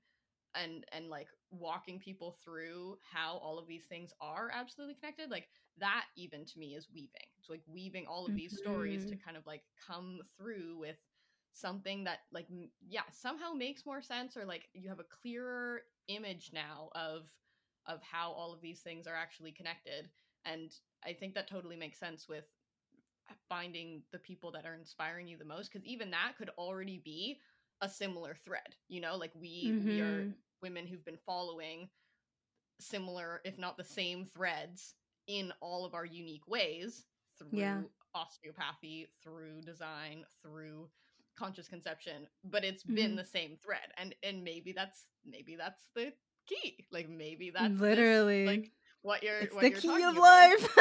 [0.55, 5.47] and and like walking people through how all of these things are absolutely connected like
[5.79, 8.71] that even to me is weaving it's like weaving all of these mm-hmm.
[8.71, 9.23] stories to mm-hmm.
[9.25, 10.97] kind of like come through with
[11.53, 12.47] something that like
[12.87, 17.23] yeah somehow makes more sense or like you have a clearer image now of
[17.87, 20.09] of how all of these things are actually connected
[20.45, 20.71] and
[21.05, 22.45] i think that totally makes sense with
[23.49, 27.37] finding the people that are inspiring you the most because even that could already be
[27.81, 29.87] a similar thread you know like we mm-hmm.
[29.87, 30.29] we are mm-hmm.
[30.61, 31.89] women who've been following
[32.79, 34.95] similar if not the same threads
[35.27, 37.05] in all of our unique ways
[37.37, 37.81] through yeah.
[38.15, 40.87] osteopathy through design through
[41.37, 42.95] conscious conception but it's mm-hmm.
[42.95, 46.11] been the same thread and and maybe that's maybe that's the
[46.47, 50.77] key like maybe that's literally like what you're it's what the you're key of life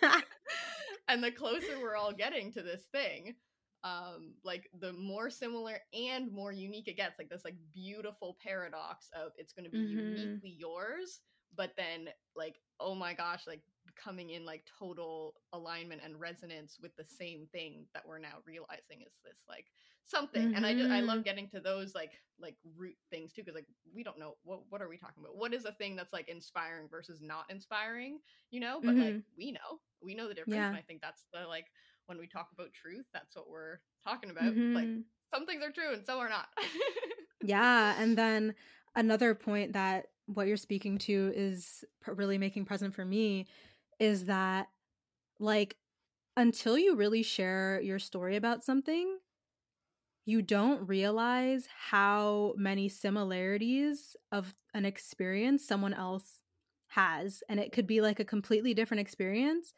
[0.00, 0.20] yeah.
[1.08, 3.34] and the closer we're all getting to this thing
[3.84, 9.08] um like the more similar and more unique it gets like this like beautiful paradox
[9.14, 10.16] of it's going to be mm-hmm.
[10.16, 11.20] uniquely yours
[11.56, 13.62] but then like oh my gosh like
[13.96, 19.02] coming in like total alignment and resonance with the same thing that we're now realizing
[19.06, 19.66] is this like
[20.04, 20.56] something mm-hmm.
[20.56, 21.22] and i just i love mm-hmm.
[21.22, 24.82] getting to those like like root things too because like we don't know what what
[24.82, 28.18] are we talking about what is a thing that's like inspiring versus not inspiring
[28.50, 29.14] you know but mm-hmm.
[29.14, 30.68] like we know we know the difference yeah.
[30.68, 31.66] and i think that's the like
[32.06, 34.44] when we talk about truth, that's what we're talking about.
[34.44, 34.74] Mm-hmm.
[34.74, 34.88] Like
[35.32, 36.48] some things are true and some are not.
[37.42, 37.94] yeah.
[37.98, 38.54] And then
[38.94, 43.46] another point that what you're speaking to is really making present for me
[44.02, 44.68] is that,
[45.38, 45.76] like,
[46.36, 49.18] until you really share your story about something,
[50.24, 56.42] you don't realize how many similarities of an experience someone else
[56.88, 57.42] has.
[57.48, 59.74] And it could be like a completely different experience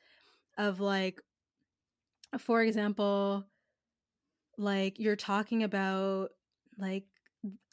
[0.59, 1.21] of like
[2.39, 3.47] for example,
[4.57, 6.31] like you're talking about
[6.79, 7.05] like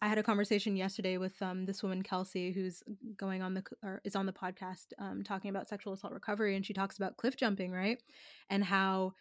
[0.01, 2.83] I had a conversation yesterday with um this woman Kelsey who's
[3.17, 6.65] going on the or is on the podcast um talking about sexual assault recovery and
[6.65, 8.01] she talks about cliff jumping, right?
[8.49, 9.13] And how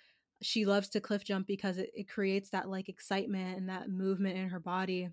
[0.42, 4.38] she loves to cliff jump because it, it creates that like excitement and that movement
[4.38, 5.10] in her body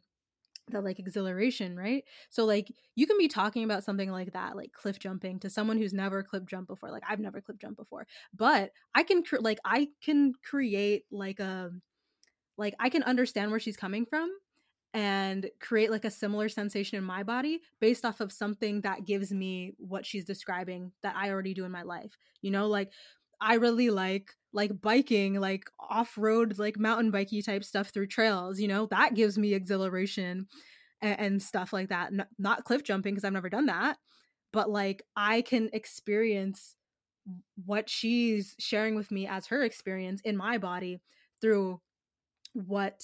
[0.70, 2.04] that like exhilaration, right?
[2.30, 5.78] So like you can be talking about something like that, like cliff jumping to someone
[5.78, 6.92] who's never cliff jumped before.
[6.92, 11.40] Like I've never cliff jumped before, but I can cre- like I can create like
[11.40, 11.72] a
[12.58, 14.30] like I can understand where she's coming from
[14.98, 19.32] and create like a similar sensation in my body based off of something that gives
[19.32, 22.18] me what she's describing that I already do in my life.
[22.42, 22.92] You know, like
[23.40, 28.68] I really like like biking, like off-road, like mountain bikey type stuff through trails, you
[28.68, 30.48] know, that gives me exhilaration
[31.00, 32.08] and, and stuff like that.
[32.08, 34.00] N- not cliff jumping because I've never done that,
[34.52, 36.74] but like I can experience
[37.66, 41.02] what she's sharing with me as her experience in my body
[41.40, 41.82] through
[42.54, 43.04] what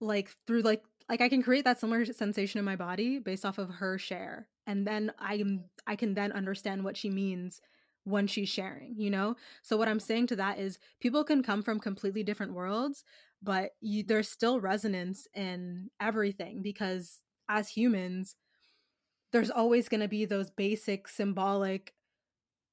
[0.00, 3.58] like through like like I can create that similar sensation in my body based off
[3.58, 4.48] of her share.
[4.66, 7.60] And then I'm I can then understand what she means
[8.04, 9.36] when she's sharing, you know?
[9.62, 13.04] So what I'm saying to that is people can come from completely different worlds,
[13.42, 18.36] but you, there's still resonance in everything because as humans
[19.32, 21.92] there's always going to be those basic symbolic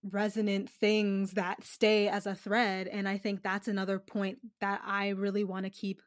[0.03, 5.09] resonant things that stay as a thread and I think that's another point that I
[5.09, 6.01] really want to keep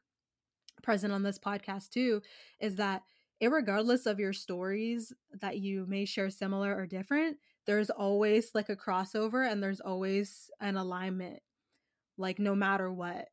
[0.83, 2.21] present on this podcast too
[2.61, 3.03] is that
[3.43, 8.77] regardless of your stories that you may share similar or different there's always like a
[8.77, 11.41] crossover and there's always an alignment
[12.21, 13.29] like no matter what.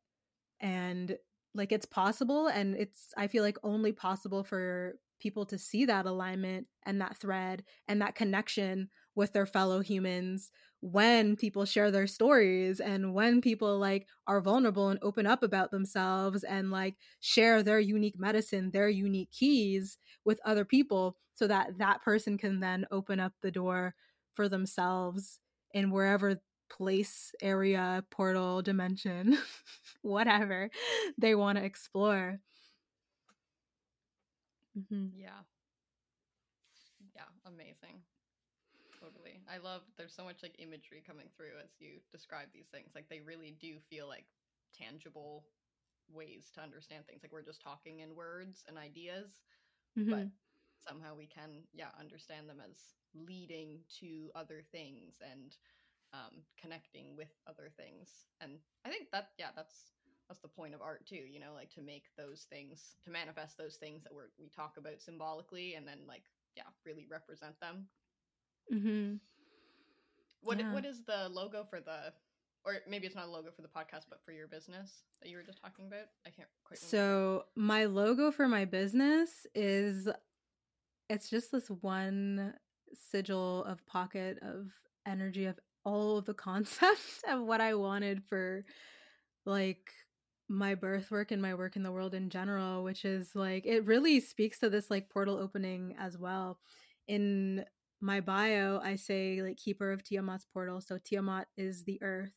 [0.60, 1.16] And
[1.54, 6.06] like it's possible and it's i feel like only possible for people to see that
[6.06, 12.06] alignment and that thread and that connection with their fellow humans when people share their
[12.06, 17.62] stories and when people like are vulnerable and open up about themselves and like share
[17.62, 22.86] their unique medicine their unique keys with other people so that that person can then
[22.92, 23.94] open up the door
[24.34, 25.40] for themselves
[25.72, 29.36] in wherever place area portal dimension
[30.02, 30.70] whatever
[31.16, 32.38] they want to explore
[34.76, 35.08] mm-hmm.
[35.14, 35.42] yeah
[37.14, 38.02] yeah amazing.
[39.48, 42.92] I love there's so much like imagery coming through as you describe these things.
[42.94, 44.26] Like they really do feel like
[44.76, 45.44] tangible
[46.12, 47.22] ways to understand things.
[47.22, 49.44] Like we're just talking in words and ideas,
[49.98, 50.10] mm-hmm.
[50.10, 50.26] but
[50.86, 52.76] somehow we can yeah understand them as
[53.14, 55.56] leading to other things and
[56.12, 58.28] um, connecting with other things.
[58.40, 59.92] And I think that yeah that's
[60.28, 61.24] that's the point of art too.
[61.24, 64.76] You know, like to make those things to manifest those things that we're we talk
[64.76, 67.88] about symbolically and then like yeah really represent them
[68.72, 69.16] Mm-hmm.
[70.42, 70.72] What yeah.
[70.72, 72.12] what is the logo for the
[72.64, 75.36] or maybe it's not a logo for the podcast, but for your business that you
[75.36, 76.06] were just talking about?
[76.26, 76.90] I can't quite remember.
[76.90, 80.08] So my logo for my business is
[81.08, 82.54] it's just this one
[82.94, 84.66] sigil of pocket of
[85.06, 88.64] energy of all of the concepts of what I wanted for
[89.46, 89.90] like
[90.48, 93.86] my birth work and my work in the world in general, which is like it
[93.86, 96.58] really speaks to this like portal opening as well.
[97.06, 97.64] In
[98.00, 100.80] my bio, I say like keeper of Tiamat's portal.
[100.80, 102.34] So Tiamat is the earth,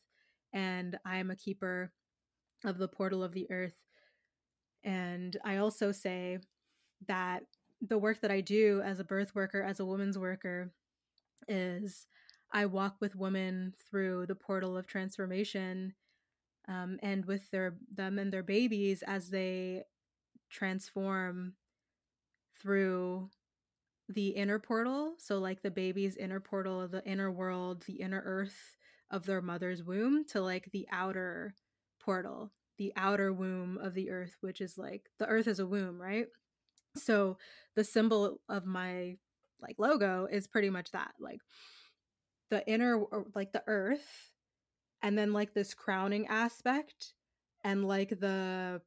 [0.53, 1.91] and I am a keeper
[2.65, 3.81] of the portal of the earth.
[4.83, 6.39] And I also say
[7.07, 7.43] that
[7.81, 10.71] the work that I do as a birth worker, as a woman's worker,
[11.47, 12.07] is
[12.51, 15.93] I walk with women through the portal of transformation
[16.67, 19.83] um, and with their them and their babies as they
[20.49, 21.53] transform
[22.61, 23.29] through
[24.13, 28.77] the inner portal, so like the baby's inner portal, the inner world, the inner earth
[29.09, 31.53] of their mother's womb to like the outer
[31.99, 36.01] portal, the outer womb of the earth, which is like the earth is a womb,
[36.01, 36.27] right?
[36.95, 37.37] So
[37.75, 39.17] the symbol of my
[39.61, 41.39] like logo is pretty much that, like
[42.49, 43.01] the inner
[43.33, 44.33] like the earth
[45.01, 47.13] and then like this crowning aspect
[47.63, 48.81] and like the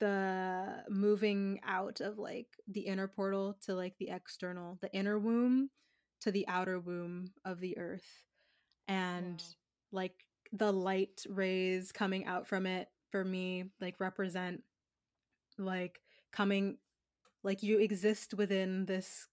[0.00, 5.70] the moving out of like the inner portal to like the external, the inner womb
[6.20, 8.24] to the outer womb of the earth.
[8.88, 9.42] And
[9.92, 10.00] wow.
[10.00, 14.62] like the light rays coming out from it for me like represent
[15.58, 16.00] like
[16.32, 16.78] coming
[17.42, 19.28] like you exist within this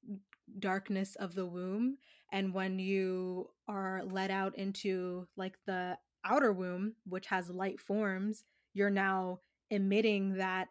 [0.59, 1.97] darkness of the womb
[2.31, 8.43] and when you are let out into like the outer womb which has light forms
[8.73, 9.39] you're now
[9.73, 10.67] emitting that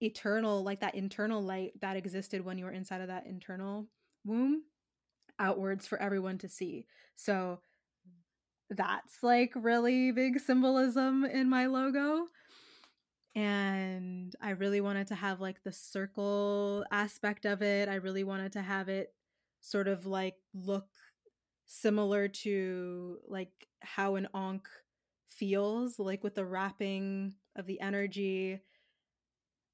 [0.00, 3.86] eternal like that internal light that existed when you were inside of that internal
[4.24, 4.62] womb
[5.38, 6.86] outwards for everyone to see.
[7.16, 7.60] So
[8.70, 12.26] that's like really big symbolism in my logo.
[13.34, 17.88] And i really wanted to have like the circle aspect of it.
[17.88, 19.14] I really wanted to have it
[19.60, 20.88] sort of like look
[21.66, 24.68] similar to like how an ankh
[25.30, 28.60] feels like with the wrapping of the energy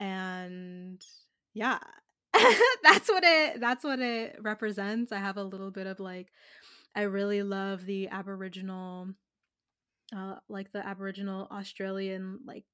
[0.00, 1.04] and
[1.54, 1.78] yeah
[2.82, 5.12] that's what it that's what it represents.
[5.12, 6.28] I have a little bit of like
[6.94, 9.08] i really love the aboriginal
[10.14, 12.64] uh like the aboriginal australian like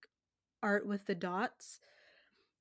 [0.62, 1.80] art with the dots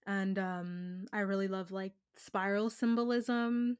[0.07, 3.77] and um i really love like spiral symbolism.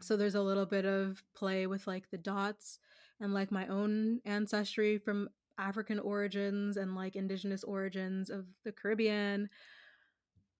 [0.00, 2.78] So there's a little bit of play with like the dots
[3.20, 5.28] and like my own ancestry from
[5.58, 9.48] african origins and like indigenous origins of the caribbean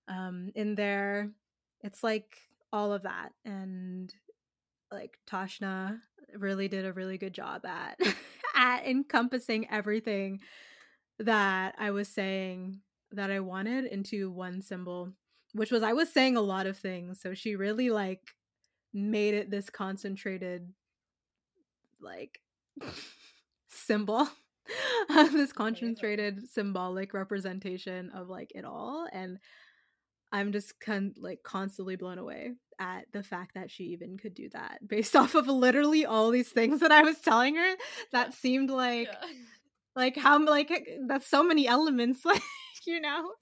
[0.08, 1.30] um in there
[1.82, 2.38] it's like
[2.72, 4.12] all of that and
[4.90, 5.98] like Tashna
[6.36, 7.98] really did a really good job at
[8.56, 10.40] at encompassing everything
[11.18, 12.80] that I was saying
[13.12, 15.12] that I wanted into one symbol,
[15.52, 17.20] which was I was saying a lot of things.
[17.20, 18.20] So she really like
[18.92, 20.72] made it this concentrated
[22.00, 22.40] like
[23.68, 24.28] symbol
[25.08, 29.38] this concentrated symbolic representation of like it all and
[30.32, 34.48] I'm just con- like constantly blown away at the fact that she even could do
[34.52, 37.74] that based off of literally all these things that I was telling her
[38.12, 39.28] that seemed like yeah.
[39.94, 42.42] like how like that's so many elements like
[42.86, 43.32] you know?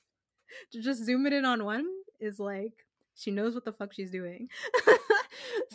[0.73, 1.87] To just zoom it in on one
[2.21, 4.49] is like she knows what the fuck she's doing.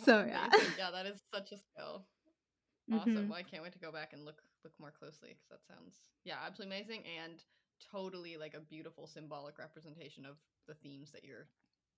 [0.04, 0.48] So yeah.
[0.78, 2.06] Yeah that is such a skill.
[2.92, 3.12] Awesome.
[3.12, 3.28] Mm-hmm.
[3.28, 5.96] well, i can't wait to go back and look look more closely because that sounds
[6.24, 7.44] yeah absolutely amazing and
[7.92, 10.36] totally like a beautiful symbolic representation of
[10.68, 11.48] the themes that you're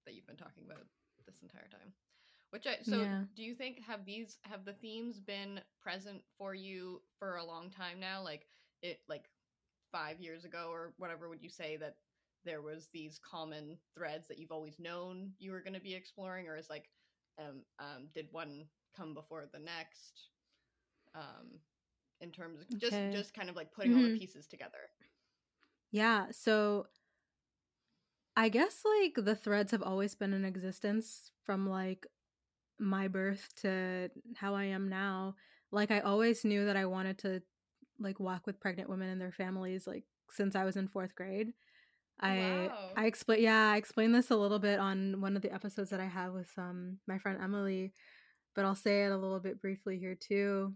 [0.07, 0.85] that you've been talking about
[1.27, 1.93] this entire time
[2.51, 3.23] which i so yeah.
[3.37, 7.71] do you think have these have the themes been present for you for a long
[7.71, 8.47] time now like
[8.83, 9.29] it like
[9.93, 11.97] five years ago or whatever would you say that
[12.45, 16.49] there was these common threads that you've always known you were going to be exploring
[16.49, 16.89] or is like
[17.39, 18.65] um, um did one
[18.97, 20.29] come before the next
[21.15, 21.61] um
[22.23, 23.11] in terms of just okay.
[23.13, 23.99] just kind of like putting mm-hmm.
[23.99, 24.21] all the mm-hmm.
[24.21, 24.79] pieces together
[25.91, 26.87] yeah so
[28.37, 32.07] I guess like the threads have always been in existence from like
[32.79, 35.37] my birth to how I am now.
[35.71, 37.43] Like I always knew that I wanted to
[37.99, 41.53] like walk with pregnant women and their families like since I was in 4th grade.
[42.21, 42.91] I wow.
[42.97, 46.01] I explain yeah, I explained this a little bit on one of the episodes that
[46.01, 47.93] I have with um my friend Emily,
[48.55, 50.75] but I'll say it a little bit briefly here too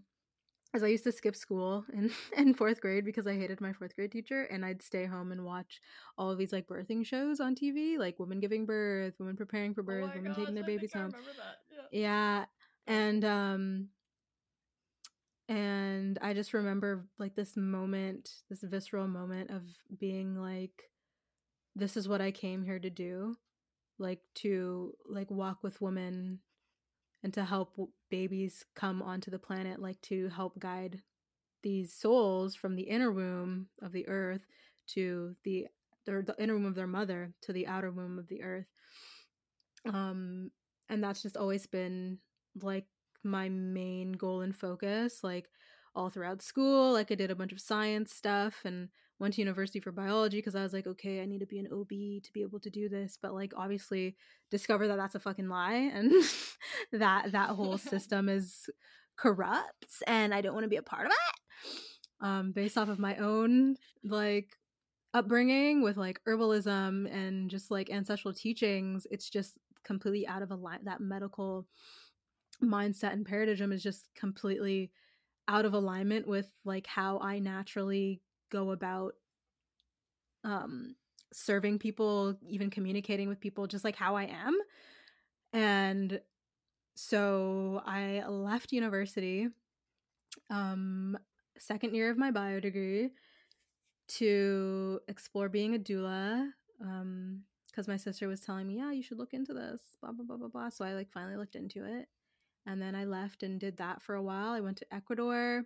[0.77, 3.95] as I used to skip school in, in fourth grade because I hated my fourth
[3.95, 5.81] grade teacher, and I'd stay home and watch
[6.17, 9.81] all of these like birthing shows on TV, like women giving birth, women preparing for
[9.81, 11.11] oh birth, oh women gosh, taking their babies home.
[11.91, 11.99] Yeah.
[11.99, 12.45] yeah,
[12.85, 13.87] and um,
[15.49, 19.63] and I just remember like this moment, this visceral moment of
[19.99, 20.89] being like,
[21.75, 23.35] "This is what I came here to do."
[23.99, 26.39] like to like walk with women
[27.27, 27.77] and to help
[28.09, 31.01] babies come onto the planet, like to help guide
[31.61, 34.45] these souls from the inner womb of the earth
[34.93, 35.67] to the
[36.05, 38.67] their, the inner womb of their mother to the outer womb of the earth.
[39.85, 40.51] Um,
[40.87, 42.19] and that's just always been
[42.61, 42.85] like
[43.25, 45.19] my main goal and focus.
[45.21, 45.49] Like
[45.93, 48.87] all throughout school, like I did a bunch of science stuff and
[49.19, 51.69] went to university for biology because I was like, okay, I need to be an
[51.71, 53.17] OB to be able to do this.
[53.21, 54.15] But like, obviously,
[54.51, 56.11] discover that that's a fucking lie and
[56.91, 58.69] that that whole system is
[59.17, 61.75] corrupt, and I don't want to be a part of it.
[62.19, 64.57] Um, based off of my own like
[65.13, 69.53] upbringing with like herbalism and just like ancestral teachings, it's just
[69.83, 70.85] completely out of alignment.
[70.85, 71.67] That medical
[72.63, 74.91] mindset and paradigm is just completely
[75.47, 79.13] out of alignment with like how I naturally go about
[80.43, 80.95] um
[81.33, 84.57] serving people even communicating with people just like how i am.
[85.53, 86.21] And
[86.95, 89.49] so i left university
[90.49, 91.17] um
[91.59, 93.11] second year of my bio degree
[94.07, 96.49] to explore being a doula
[96.81, 100.25] um because my sister was telling me yeah you should look into this blah blah
[100.25, 100.69] blah blah blah.
[100.69, 102.07] So i like finally looked into it.
[102.65, 104.49] And then i left and did that for a while.
[104.49, 105.65] I went to ecuador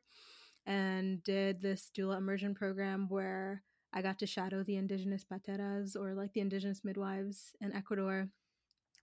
[0.66, 6.14] and did this doula immersion program where I got to shadow the indigenous parteras or
[6.14, 8.30] like the indigenous midwives in Ecuador.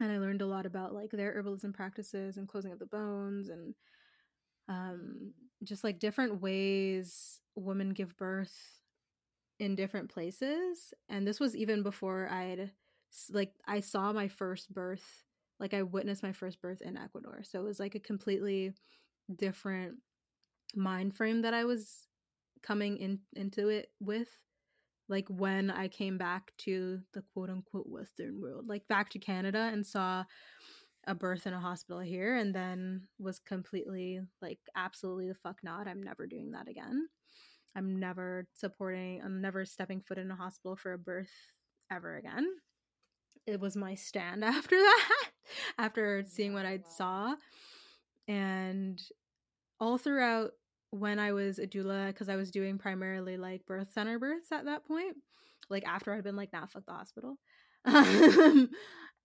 [0.01, 3.49] And I learned a lot about like their herbalism practices and closing of the bones
[3.49, 3.75] and
[4.69, 5.33] um,
[5.65, 8.55] just like different ways women give birth
[9.59, 10.95] in different places.
[11.09, 12.71] And this was even before I'd
[13.31, 15.25] like I saw my first birth,
[15.59, 17.43] like I witnessed my first birth in Ecuador.
[17.43, 18.75] So it was like a completely
[19.35, 19.97] different
[20.75, 22.07] mind frame that I was
[22.63, 24.29] coming in into it with
[25.09, 29.71] like when I came back to the quote unquote Western world, like back to Canada
[29.73, 30.25] and saw
[31.07, 35.89] a birth in a hospital here and then was completely like absolutely the fuck not.
[35.89, 37.09] I'm never doing that again.
[37.77, 41.31] I'm never supporting I'm never stepping foot in a hospital for a birth
[41.91, 42.47] ever again.
[43.47, 45.25] it was my stand after that
[45.79, 47.35] after seeing what i saw
[48.27, 49.03] and
[49.81, 50.53] all throughout
[50.91, 54.65] when i was a doula because i was doing primarily like birth center births at
[54.65, 55.17] that point
[55.71, 57.37] like after i'd been like nah fuck the hospital.
[57.85, 58.71] Um,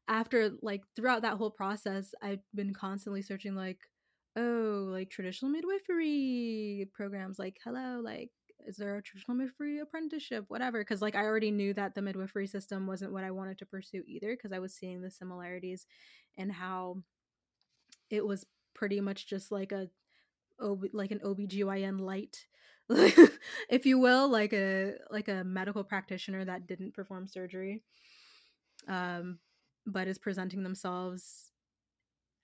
[0.07, 3.79] after like throughout that whole process i've been constantly searching like
[4.35, 8.29] oh like traditional midwifery programs like hello like
[8.65, 10.45] is there a traditional midwifery apprenticeship?
[10.47, 13.65] whatever because like i already knew that the midwifery system wasn't what i wanted to
[13.65, 15.85] pursue either because i was seeing the similarities
[16.37, 16.97] and how
[18.09, 19.87] it was pretty much just like a
[20.61, 22.45] OB, like an OBGYN light
[23.69, 27.81] if you will like a like a medical practitioner that didn't perform surgery
[28.89, 29.39] um
[29.85, 31.51] but is presenting themselves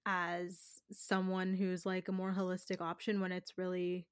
[0.05, 4.07] as someone who's like a more holistic option when it's really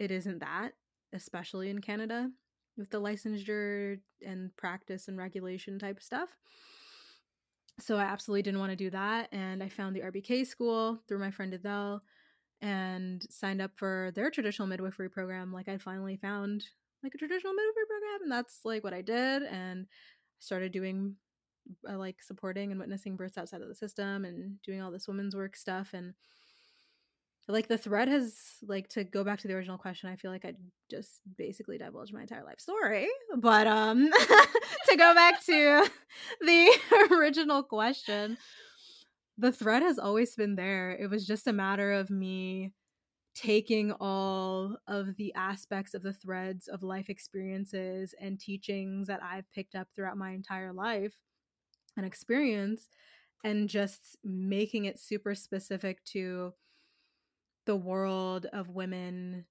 [0.00, 0.72] it isn't that
[1.14, 2.30] especially in Canada
[2.76, 6.36] with the licensure and practice and regulation type stuff.
[7.80, 9.28] So I absolutely didn't want to do that.
[9.32, 12.02] And I found the RBK school through my friend Adele
[12.64, 15.52] and signed up for their traditional midwifery program.
[15.52, 16.64] Like I finally found
[17.02, 19.86] like a traditional midwifery program and that's like what I did and
[20.38, 21.16] started doing
[21.88, 25.36] uh, like supporting and witnessing births outside of the system and doing all this women's
[25.36, 26.14] work stuff and
[27.46, 28.34] like the thread has
[28.66, 30.54] like to go back to the original question i feel like i
[30.90, 33.08] just basically divulged my entire life story
[33.38, 34.10] but um
[34.88, 35.86] to go back to
[36.40, 36.70] the
[37.12, 38.38] original question
[39.38, 40.92] the thread has always been there.
[40.92, 42.72] It was just a matter of me
[43.34, 49.50] taking all of the aspects of the threads of life experiences and teachings that i've
[49.52, 51.14] picked up throughout my entire life
[51.96, 52.88] and experience
[53.44, 56.52] and just making it super specific to
[57.66, 59.44] the world of women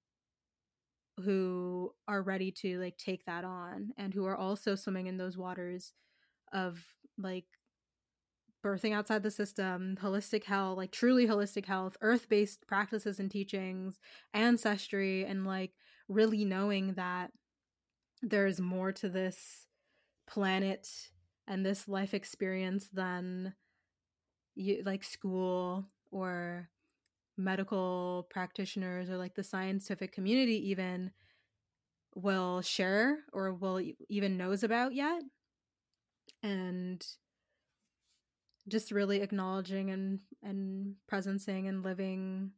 [1.24, 5.36] who are ready to like take that on and who are also swimming in those
[5.36, 5.92] waters
[6.52, 6.78] of
[7.18, 7.46] like
[8.64, 14.00] birthing outside the system, holistic health, like truly holistic health, earth based practices and teachings,
[14.32, 15.72] ancestry, and like
[16.08, 17.30] really knowing that
[18.22, 19.66] there's more to this
[20.26, 20.88] planet
[21.46, 23.54] and this life experience than
[24.54, 26.70] you like school or
[27.36, 31.10] medical practitioners or like the scientific community even
[32.14, 35.22] will share or will even knows about yet.
[36.42, 37.04] And
[38.68, 42.52] just really acknowledging and and presencing and living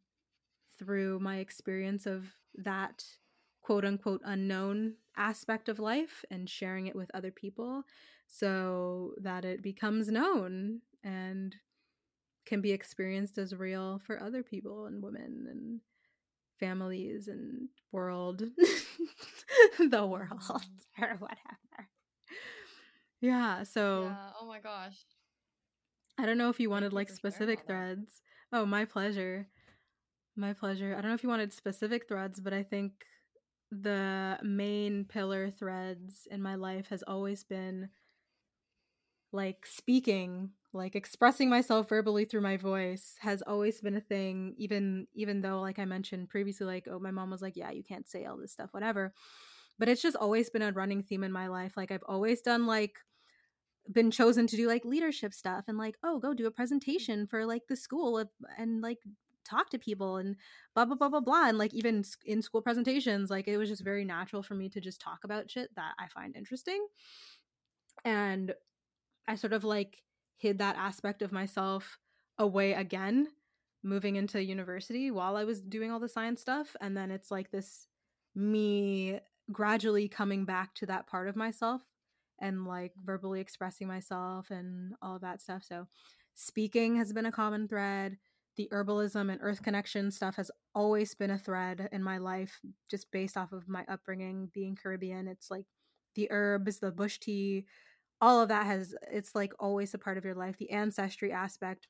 [0.79, 3.05] through my experience of that
[3.63, 7.83] quote unquote unknown aspect of life and sharing it with other people
[8.29, 11.57] so that it becomes known and
[12.45, 15.81] can be experienced as real for other people and women and
[16.61, 18.43] families and world
[19.79, 21.03] the world mm-hmm.
[21.05, 21.89] or whatever
[23.21, 24.31] yeah so yeah.
[24.41, 24.97] oh my gosh
[26.19, 28.23] i don't know if you wanted like specific threads.
[28.53, 28.61] That.
[28.61, 29.49] oh my pleasure.
[30.39, 30.93] My pleasure.
[30.93, 32.93] I don't know if you wanted specific threads but i think
[33.71, 37.89] the main pillar threads in my life has always been
[39.33, 45.07] like speaking like expressing myself verbally through my voice has always been a thing even
[45.15, 48.09] even though like i mentioned previously like oh my mom was like yeah you can't
[48.09, 49.13] say all this stuff whatever.
[49.79, 51.77] But it's just always been a running theme in my life.
[51.77, 52.99] Like i've always done like
[53.93, 56.57] been chosen to do like leadership stuff and like oh go do a mm-hmm.
[56.57, 58.25] presentation for like the school
[58.59, 58.99] and like
[59.45, 60.37] talk to people and
[60.75, 63.85] blah blah blah blah blah and like even in school presentations like it was just
[63.85, 66.85] very natural for me to just talk about shit that i find interesting
[68.05, 68.53] and
[69.29, 70.03] i sort of like
[70.37, 71.99] hid that aspect of myself
[72.39, 73.29] away again
[73.87, 76.77] moving into university while I was doing all the science stuff.
[76.81, 77.87] And then it's like this
[78.35, 79.21] me
[79.51, 81.83] gradually coming back to that part of myself
[82.41, 85.63] and like verbally expressing myself and all that stuff.
[85.65, 85.87] So
[86.35, 88.17] speaking has been a common thread.
[88.57, 92.59] The herbalism and earth connection stuff has always been a thread in my life,
[92.91, 95.29] just based off of my upbringing being Caribbean.
[95.29, 95.67] It's like
[96.15, 97.67] the herbs, the bush tea,
[98.21, 101.89] all of that has it's like always a part of your life the ancestry aspect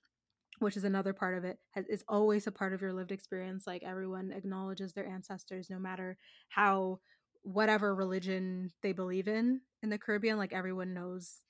[0.59, 3.67] which is another part of it has, is always a part of your lived experience
[3.67, 6.17] like everyone acknowledges their ancestors no matter
[6.49, 6.99] how
[7.47, 11.43] whatever religion they believe in in the caribbean like everyone knows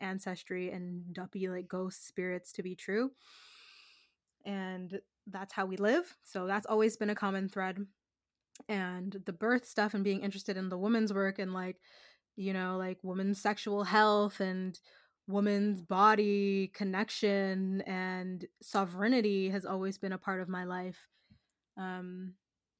[0.00, 3.10] ancestry and duppy like ghost spirits to be true
[4.44, 7.78] and that's how we live so that's always been a common thread
[8.68, 11.76] and the birth stuff and being interested in the women's work and like
[12.36, 14.78] you know, like women's sexual health and
[15.26, 21.08] woman's body connection and sovereignty has always been a part of my life.
[21.76, 22.34] Um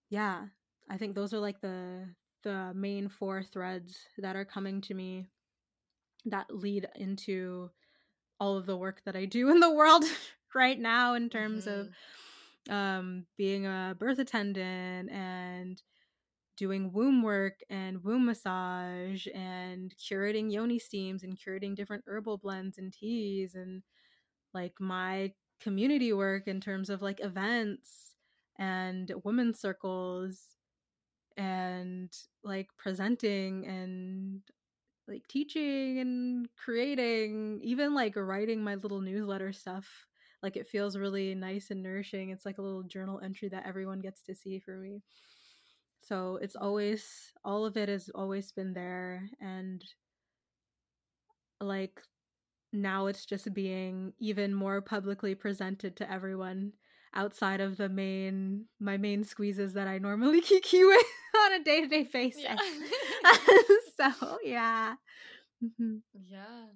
[0.08, 0.46] yeah,
[0.88, 2.08] I think those are like the
[2.42, 5.26] the main four threads that are coming to me
[6.26, 7.70] that lead into
[8.38, 10.04] all of the work that I do in the world
[10.54, 11.88] right now in terms Mhm.
[12.68, 15.82] of um, being a birth attendant and
[16.56, 22.78] doing womb work and womb massage and curating yoni steams and curating different herbal blends
[22.78, 23.82] and teas and
[24.54, 28.14] like my community work in terms of like events
[28.58, 30.56] and women's circles
[31.36, 32.12] and
[32.44, 34.40] like presenting and
[35.08, 40.06] like teaching and creating even like writing my little newsletter stuff
[40.42, 44.00] like it feels really nice and nourishing it's like a little journal entry that everyone
[44.00, 45.02] gets to see for me.
[46.00, 49.84] So it's always all of it has always been there and
[51.60, 52.00] like
[52.72, 56.72] now it's just being even more publicly presented to everyone
[57.14, 61.06] outside of the main my main squeezes that I normally kiki with
[61.44, 62.42] on a day-to-day basis.
[62.42, 62.56] Yeah.
[63.96, 64.94] so yeah.
[65.62, 66.00] Mhm.
[66.12, 66.66] Yeah,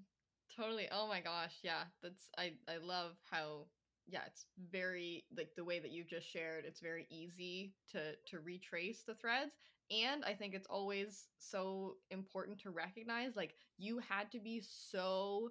[0.56, 0.88] totally.
[0.92, 1.84] Oh my gosh, yeah.
[2.02, 3.66] That's I I love how
[4.06, 8.40] yeah, it's very like the way that you just shared, it's very easy to to
[8.40, 9.52] retrace the threads
[9.90, 15.50] and I think it's always so important to recognize like you had to be so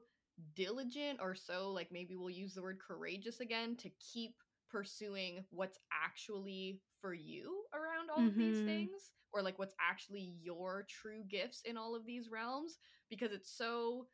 [0.56, 4.36] diligent or so like maybe we'll use the word courageous again to keep
[4.74, 8.66] pursuing what's actually for you around all of these Mhm.
[8.66, 13.52] things or like what's actually your true gifts in all of these realms because it's
[13.56, 14.08] so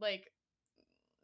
[0.00, 0.32] like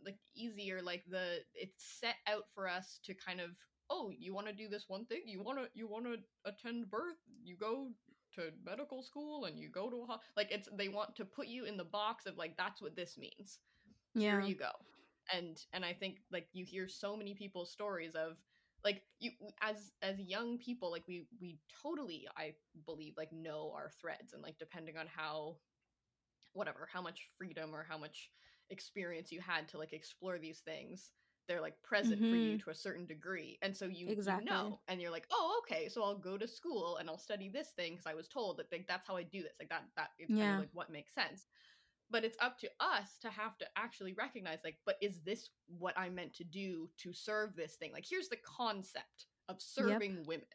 [0.05, 3.51] like easier like the it's set out for us to kind of
[3.91, 6.17] oh you want to do this one thing you want to you want to
[6.47, 7.89] attend birth you go
[8.35, 10.21] to medical school and you go to a ho-.
[10.37, 13.19] like it's they want to put you in the box of like that's what this
[13.19, 13.61] means
[14.17, 14.41] here Yeah.
[14.41, 14.71] you go
[15.33, 18.37] and and i think like you hear so many people's stories of
[18.85, 19.31] like you
[19.61, 22.53] as as young people like we we totally i
[22.87, 25.57] believe like know our threads and like depending on how
[26.53, 28.31] whatever how much freedom or how much
[28.71, 31.13] experience you had to like explore these things
[31.49, 32.59] they're like present for you mm-hmm.
[32.59, 33.59] to a certain degree.
[33.63, 36.99] And so you, you know and you're like oh okay so i'll go to school
[36.99, 39.43] and i'll study this thing because i was told that like that's how i do
[39.43, 40.55] this like that that is kind Yeah.
[40.55, 41.47] of like what makes sense
[42.13, 45.99] but it's up to us to have to actually recognize like but is this what
[45.99, 50.47] i'm meant to do to serve this thing like here's the concept of serving women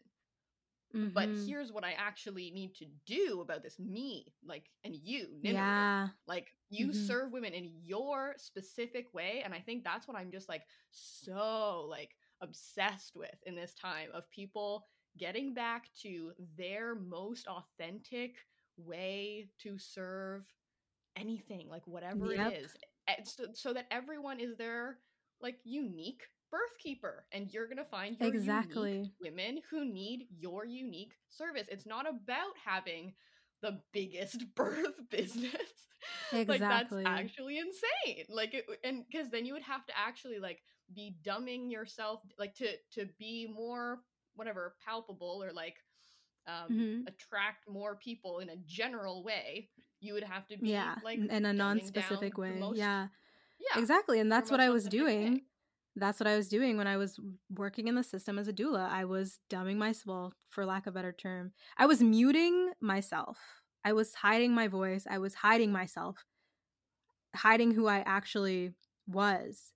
[1.14, 1.46] but Mhm.
[1.46, 5.54] here's what i actually need to do about this me like and you Nineveh.
[5.54, 6.10] yeah.
[6.28, 6.96] like you Mhm.
[6.96, 11.86] serve women in your specific way and i think that's what i'm just like so
[11.90, 14.88] like obsessed with in this time of people
[15.18, 18.38] getting back to their most authentic
[18.78, 20.46] way to serve
[21.20, 22.54] anything like whatever Yep.
[22.54, 22.72] it is
[23.08, 25.00] eh, so, so that everyone is their
[25.42, 29.12] like unique birth keeper and you're gonna find Exactly.
[29.22, 33.14] women who need your unique service it's not about having
[33.62, 35.52] the biggest birth business
[36.48, 40.60] like that's actually insane like it, and because then you would have to actually like
[40.96, 44.00] be dumbing yourself like to to be more
[44.36, 45.76] whatever palpable or like
[46.48, 47.08] um Mhm.
[47.08, 49.70] attract more people in a general way
[50.00, 50.96] you would have to be Yeah.
[51.04, 52.60] like in a non-specific way.
[52.60, 53.08] most- yeah.
[53.60, 54.20] yeah Exactly.
[54.20, 54.90] And that's what I was way.
[54.90, 55.46] doing.
[55.96, 57.20] That's what I was doing when I was
[57.50, 58.88] working in the system as a doula.
[58.88, 61.54] I was dumbing myself, well, for lack of a better term.
[61.78, 63.40] I was muting myself.
[63.84, 65.08] I was hiding my voice.
[65.10, 66.24] I was hiding myself,
[67.36, 68.76] hiding who I actually
[69.08, 69.74] was.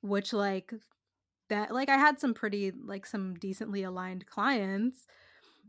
[0.00, 0.72] Which, like,
[1.48, 5.06] that, like, I had some pretty, like, some decently aligned clients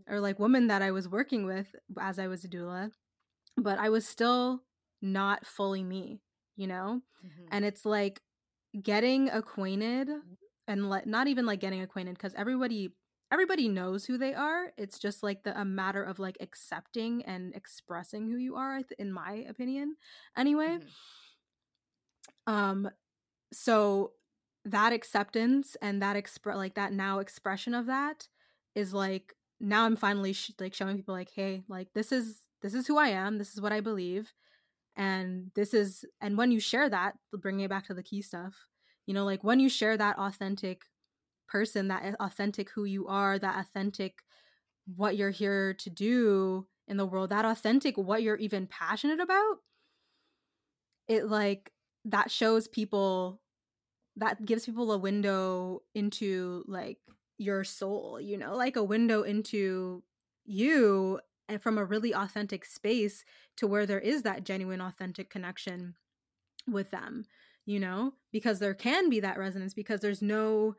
[0.08, 2.92] or, like, woman that I was working with as I was a doula,
[3.58, 4.64] but I was still
[5.02, 6.22] not fully me,
[6.56, 7.02] you know?
[7.22, 7.54] Mhm.
[7.54, 8.22] and it's like
[8.82, 10.10] getting acquainted
[10.68, 12.90] and let not even like getting acquainted because everybody
[13.32, 17.56] everybody knows who they are it's just like the a matter of like accepting and
[17.56, 19.96] expressing who you are in my opinion
[20.38, 20.94] anyway Mhm.
[22.48, 22.90] um
[23.54, 24.14] so
[24.66, 28.28] that acceptance and that express like that now expression of that
[28.76, 32.74] is like now i'm finally sh- like showing people like hey like this is this
[32.74, 34.34] is who i am this is what i believe
[34.96, 38.54] and this is and when you share that bringing it back to the key stuff.
[39.06, 40.84] You know like when you share that authentic
[41.48, 44.20] person that eh, authentic who you are that authentic
[44.96, 49.58] what you're here to do in the world that authentic what you're even passionate about
[51.08, 51.72] it like
[52.06, 53.42] that shows people
[54.16, 56.98] that gives people a window into like
[57.44, 60.04] your soul you know like a window into
[60.46, 61.20] you
[61.50, 63.24] and from a really authentic space
[63.58, 65.96] to where there is that genuine authentic connection
[66.68, 67.26] with them
[67.66, 70.76] you know because there can be that resonance because there's no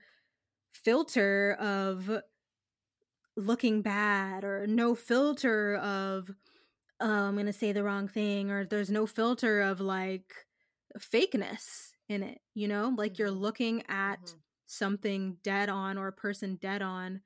[0.73, 2.11] filter of
[3.37, 6.31] looking bad or no filter of
[7.01, 10.33] oh, i'm gonna say the wrong thing or there's no filter of like
[10.99, 12.93] fakeness in it, you know?
[12.97, 13.23] Like mm-hmm.
[13.23, 14.39] you're looking at mm-hmm.
[14.77, 17.21] Something dead on or a person dead on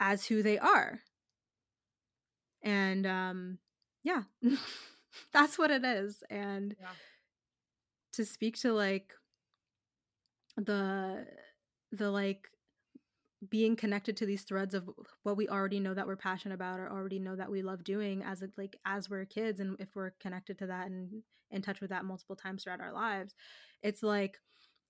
[0.00, 1.00] as who they are.
[2.62, 3.58] And um
[4.02, 4.22] yeah.
[5.32, 6.22] That's what it is.
[6.30, 6.88] And yeah.
[8.14, 9.12] to speak to like
[10.56, 11.26] the
[11.90, 12.48] the like
[13.48, 14.88] being connected to these threads of
[15.24, 18.22] what we already know that we're passionate about or already know that we love doing
[18.22, 21.80] as a, like as we're kids and if we're connected to that and in touch
[21.80, 23.34] with that multiple times throughout our lives
[23.82, 24.38] it's like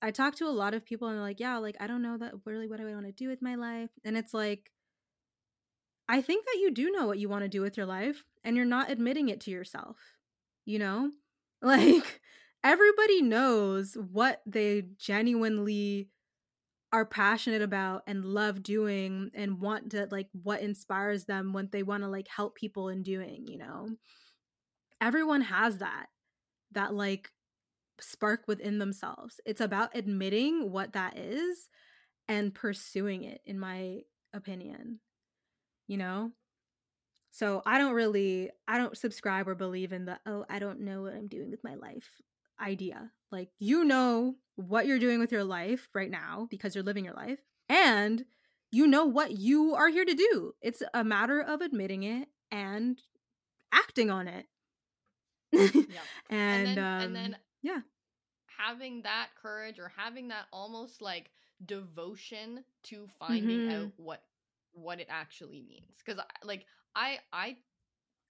[0.03, 2.19] i talk to a lot of people and they're like yeah like i don't know
[2.19, 4.71] that really what i want to do with my life and it's like
[6.09, 8.57] i think that you do know what you want to do with your life and
[8.57, 9.97] you're not admitting it to yourself
[10.65, 11.11] you know
[11.63, 12.21] like
[12.65, 16.09] everybody knows what they genuinely
[16.93, 21.83] are passionate about and love doing and want to like what inspires them when they
[21.83, 23.89] want to like help people in doing, you know.
[25.01, 26.07] Everyone has that
[26.73, 27.31] that like
[28.03, 29.41] spark within themselves.
[29.45, 31.69] It's about admitting what that is
[32.29, 34.01] and pursuing it in my
[34.33, 35.01] opinion.
[35.87, 36.33] You know?
[37.31, 41.03] So I don't really I don't subscribe or believe in the oh, I don't know
[41.03, 42.09] what I'm doing with my life
[42.61, 43.11] idea.
[43.31, 47.15] Like you know what you're doing with your life right now because you're living your
[47.15, 47.39] life
[47.71, 48.25] and
[48.71, 50.53] you know what you are here to do.
[50.61, 53.01] It's a matter of admitting it and
[53.73, 54.47] acting on it.
[55.53, 55.69] yeah.
[56.31, 57.81] and, and, then, um, and then yeah,
[58.59, 61.31] having that courage or having that almost like
[61.67, 63.85] devotion to finding mm-hmm.
[63.85, 64.23] out what
[64.73, 66.65] what it actually means because like
[66.97, 67.57] i i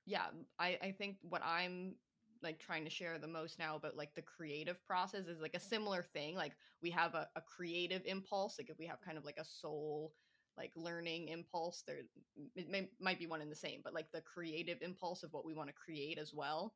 [0.06, 0.26] yeah
[0.58, 1.94] i i think what i'm
[2.42, 5.60] like trying to share the most now about like the creative process is like a
[5.60, 6.52] similar thing like
[6.82, 10.12] we have a, a creative impulse like if we have kind of like a soul
[10.58, 11.98] like learning impulse there
[12.56, 15.46] it may, might be one in the same but like the creative impulse of what
[15.46, 16.74] we want to create as well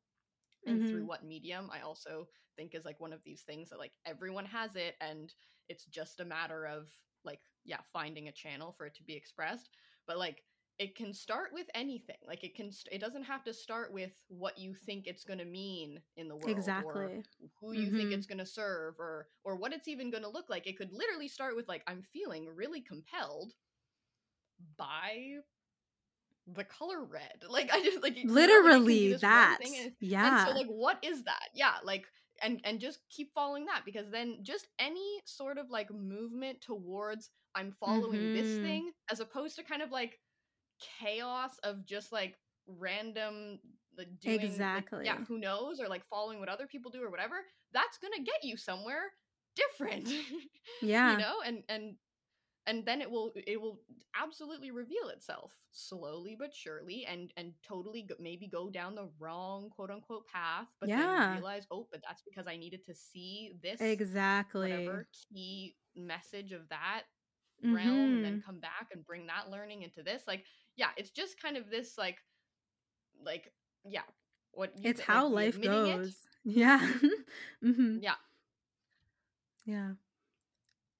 [0.67, 0.91] and mm-hmm.
[0.91, 4.45] through what medium i also think is like one of these things that like everyone
[4.45, 5.33] has it and
[5.69, 6.87] it's just a matter of
[7.23, 9.69] like yeah finding a channel for it to be expressed
[10.07, 10.43] but like
[10.79, 14.57] it can start with anything like it can it doesn't have to start with what
[14.57, 17.23] you think it's going to mean in the world exactly
[17.59, 17.97] who you mm-hmm.
[17.97, 20.77] think it's going to serve or or what it's even going to look like it
[20.77, 23.53] could literally start with like i'm feeling really compelled
[24.77, 25.37] by
[26.53, 27.43] the color red.
[27.49, 29.59] Like i just like literally that.
[29.63, 31.49] and, yeah and so like what is that?
[31.53, 32.05] Yeah like
[32.41, 37.31] and and just keep following that because then just any sort of like movement towards
[37.55, 38.35] i'm following mm-hmm.
[38.35, 40.19] this thing as opposed to kind of like
[40.99, 42.35] chaos of just like
[42.67, 43.59] random
[43.97, 45.79] like doing exactly like, yeah who knows?
[45.79, 47.35] Or like following what other people do or whatever
[47.73, 49.11] that's gonna get you somewhere
[49.55, 50.07] different
[50.81, 51.13] yeah.
[51.13, 51.35] you know?
[51.45, 51.95] And and
[52.67, 53.79] and then it will it will
[54.21, 59.69] absolutely reveal itself slowly but surely and and totally go, maybe go down the wrong
[59.69, 60.97] quote unquote path but yeah.
[60.97, 66.51] then realize oh but that's because i needed to see this exactly whatever key message
[66.51, 67.03] of that
[67.63, 67.75] mm-hmm.
[67.75, 70.43] realm and then come back and bring that learning into this like
[70.75, 72.17] yeah it's just kind of this like
[73.23, 73.51] like
[73.85, 74.01] yeah
[74.51, 76.15] what it's how like, life goes it.
[76.43, 76.79] yeah
[77.63, 77.97] mm-hmm.
[78.01, 78.15] yeah
[79.65, 79.91] yeah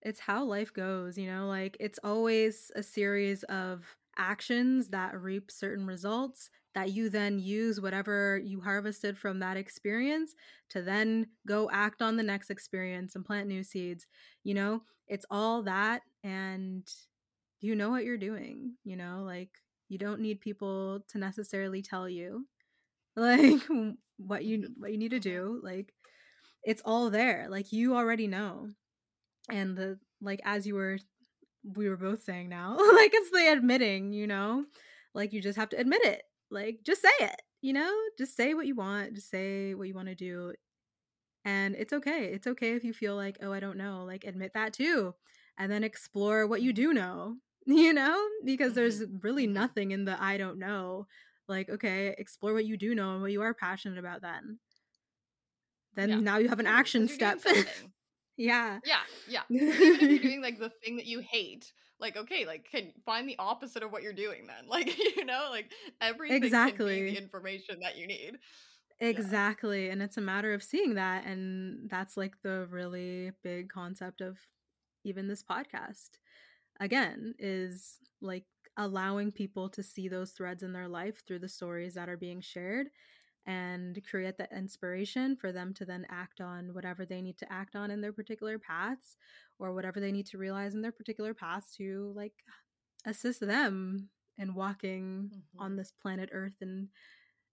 [0.01, 5.51] it's how life goes you know like it's always a series of actions that reap
[5.51, 10.35] certain results that you then use whatever you harvested from that experience
[10.69, 14.05] to then go act on the next experience and plant new seeds
[14.43, 14.81] you know?
[15.07, 16.87] It's all that and
[17.61, 19.23] you know what you're doing you know?
[19.25, 19.49] Like
[19.89, 22.45] you don't need people to necessarily tell you
[23.15, 23.61] like
[24.17, 24.81] what you mm-hmm.
[24.81, 25.93] what you need to do like
[26.63, 28.69] it's all there like you already know
[29.49, 30.97] and the like as you were
[31.75, 34.65] we were both saying now like it's the admitting you know?
[35.13, 36.23] Like you just have to admit it.
[36.51, 37.91] Like just say it you know?
[38.17, 40.53] Just say what you want just say what you want to do
[41.45, 42.25] and it's okay.
[42.25, 45.13] It's okay if you feel like oh i don't know like admit that too
[45.57, 47.35] and then explore what you do know
[47.65, 48.23] you know?
[48.45, 49.17] Because there's mm-hmm.
[49.21, 51.07] really nothing in the i don't know
[51.47, 54.59] like okay explore what you do know and what you are passionate about then.
[55.95, 56.19] Then yeah.
[56.19, 57.41] now you have an action step
[58.37, 58.79] yeah.
[58.85, 59.41] Yeah yeah.
[59.49, 63.27] Even if you're doing like the thing that you hate like okay like can find
[63.27, 64.65] the opposite of what you're doing then.
[64.69, 65.71] Like you know like
[66.01, 68.37] everything exactly the information that you need.
[68.99, 69.93] Exactly yeah.
[69.93, 74.37] and it's a matter of seeing that and that's like the really big concept of
[75.03, 76.09] even this podcast
[76.79, 78.45] again is like
[78.77, 82.41] allowing people to see those threads in their life through the stories that are being
[82.41, 82.87] shared
[83.47, 87.75] and create the inspiration for them to then act on whatever they need to act
[87.75, 89.17] on in their particular paths
[89.57, 92.33] or whatever they need to realize in their particular paths to like
[93.05, 95.63] assist them in walking mm-hmm.
[95.63, 96.89] on this planet earth and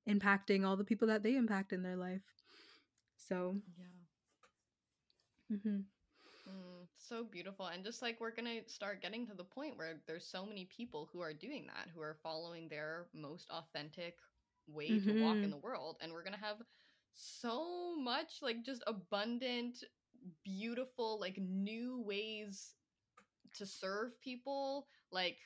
[0.06, 2.20] impacting all the people that they impact in their life
[3.16, 3.84] so yeah
[5.52, 5.80] Mm-hmm.
[6.48, 7.66] Mm, so beautiful.
[7.66, 10.68] And just like we're going to start getting to the point where there's so many
[10.76, 14.16] people who are doing that, who are following their most authentic
[14.68, 15.08] way mm-hmm.
[15.08, 15.50] to walk in mm-hmm.
[15.50, 15.96] the world.
[16.00, 16.56] And we're going to have
[17.14, 19.84] so much like just abundant,
[20.44, 22.74] beautiful, like new ways
[23.54, 24.86] to serve people.
[25.12, 25.38] Like,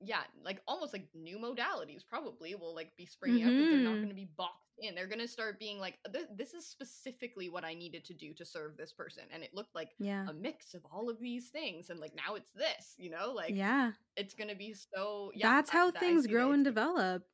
[0.00, 3.48] yeah, like almost like new modalities probably will like be springing mm-hmm.
[3.48, 3.96] up because they're not mm-hmm.
[3.96, 4.94] going to be boxed in.
[4.94, 5.98] They're going to start being like,
[6.36, 9.24] this is specifically what I needed to do to serve this person.
[9.32, 10.26] And it looked like yeah.
[10.28, 11.90] a mix of all of these things.
[11.90, 15.50] And like now it's this, you know, like, yeah, it's going to be so, yeah.
[15.50, 17.24] That's how that, things grow and develop.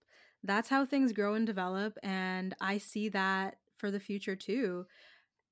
[0.42, 1.98] That's how things grow and develop.
[2.02, 4.86] And I see that for the future too.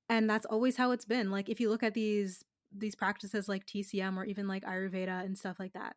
[0.07, 1.29] And that's always how it's been.
[1.29, 2.43] Like, if you look at these
[2.75, 5.95] these practices like TCM or even like Ayurveda and stuff like that,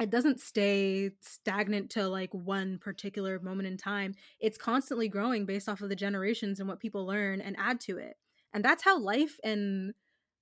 [0.00, 4.14] it doesn't stay stagnant to like one particular moment in time.
[4.40, 7.98] It's constantly growing based off of the generations and what people learn and add to
[7.98, 8.16] it.
[8.52, 9.94] And that's how life and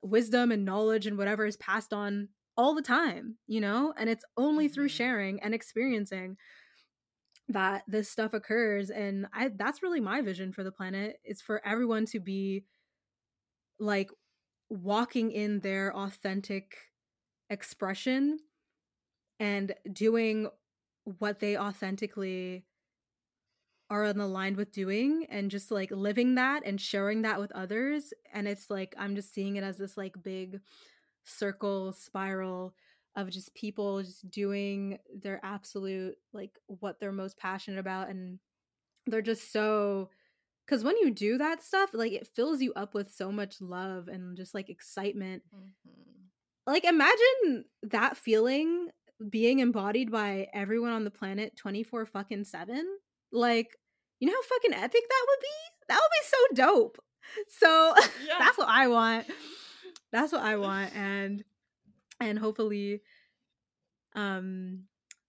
[0.02, 3.94] wisdom and knowledge and whatever is passed on all the time, you know?
[3.96, 4.96] And it's only through mm-hmm.
[4.96, 6.36] sharing and experiencing
[7.48, 11.64] that this stuff occurs and I that's really my vision for the planet is for
[11.66, 12.64] everyone to be
[13.78, 14.10] like
[14.70, 16.76] walking in their authentic
[17.50, 18.38] expression
[19.38, 20.48] and doing
[21.18, 22.64] what they authentically
[23.90, 28.48] are aligned with doing and just like living that and sharing that with others and
[28.48, 30.60] it's like i'm just seeing it as this like big
[31.24, 32.74] circle spiral
[33.16, 38.38] of just people just doing their absolute like what they're most passionate about and
[39.06, 40.08] they're just so
[40.66, 44.08] because when you do that stuff like it fills you up with so much love
[44.08, 45.42] and just like excitement.
[45.54, 46.22] Mm-hmm.
[46.66, 48.88] like imagine that feeling
[49.30, 52.84] being embodied by everyone on the planet 24 fucking 7
[53.30, 53.76] like
[54.20, 55.48] you know how fucking epic that would be?
[55.88, 56.98] That would be so dope.
[57.48, 57.94] So
[58.38, 59.26] that's what i want.
[60.12, 61.42] That's what i want and
[62.20, 63.02] and hopefully
[64.14, 64.84] um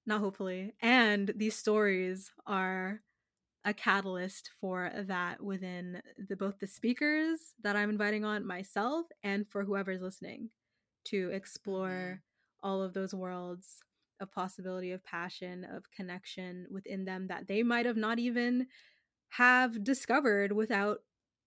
[0.05, 3.01] not hopefully and these stories are
[3.65, 9.47] a catalyst for that within the both the speakers that i'm inviting on myself and
[9.49, 10.49] for whoever's listening
[11.05, 12.19] to explore mm-hmm
[12.63, 13.81] all of those worlds
[14.19, 18.65] of possibility of passion of connection within them that they might have not even
[19.29, 20.99] have discovered without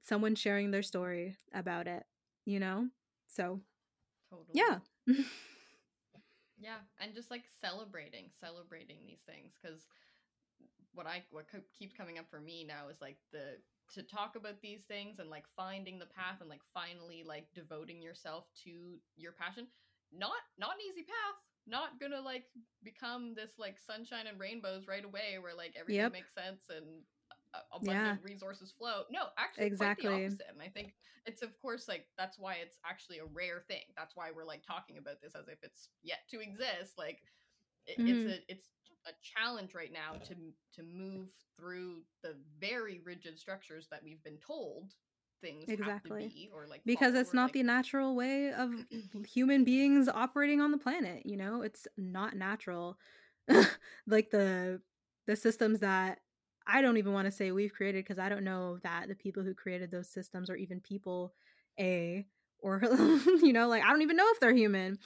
[0.03, 2.05] someone sharing their story about it
[2.45, 2.89] you know?
[3.27, 3.61] So
[4.31, 4.47] totally.
[4.55, 4.79] yeah
[6.59, 9.87] yeah and just like celebrating celebrating these things because
[10.95, 11.47] what i what
[11.79, 13.57] keeps coming up for me now is like the
[13.95, 18.03] to talk about these things and like finding the path and like finally like devoting
[18.03, 19.67] yourself to your passion
[20.13, 22.45] not not an easy path not gonna like
[22.83, 26.13] become this like sunshine and rainbows right away where like everything yep.
[26.13, 27.05] makes sense and
[27.73, 28.31] abundant yeah.
[28.31, 29.03] resources flow.
[29.11, 30.95] No actually exactly the opposite and i think
[31.29, 33.85] it's of course like that's why it's actually a rare thing.
[33.97, 37.21] That's why we're like talking about this as if it's yet to exist like
[37.87, 38.09] it, mm-hmm.
[38.09, 38.69] it's a it's
[39.07, 40.35] a challenge right now to
[40.75, 44.95] to move through the very rigid structures that we've been told
[45.41, 46.29] things exactly.
[46.29, 47.53] be, or like because it's not like...
[47.53, 48.71] the natural way of
[49.27, 51.63] human beings operating on the planet you know?
[51.63, 52.99] It's not natural.
[54.07, 54.81] Like the
[55.27, 56.21] the systems that
[56.69, 59.43] i don't even want to say we've created because i don't know that the people
[59.43, 61.33] who created those systems are even people
[61.81, 62.27] a
[62.61, 62.81] or
[63.43, 64.99] you know like i don't even know if they're human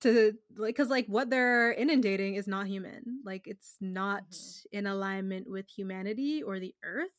[0.00, 4.78] to like because like what they're inundating is not human like it's not mm-hmm.
[4.78, 7.10] in alignment with humanity or the earth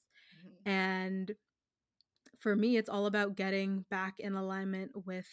[0.45, 0.69] mm-hmm.
[0.69, 1.35] and
[2.41, 5.27] for me, it's all about getting back in alignment with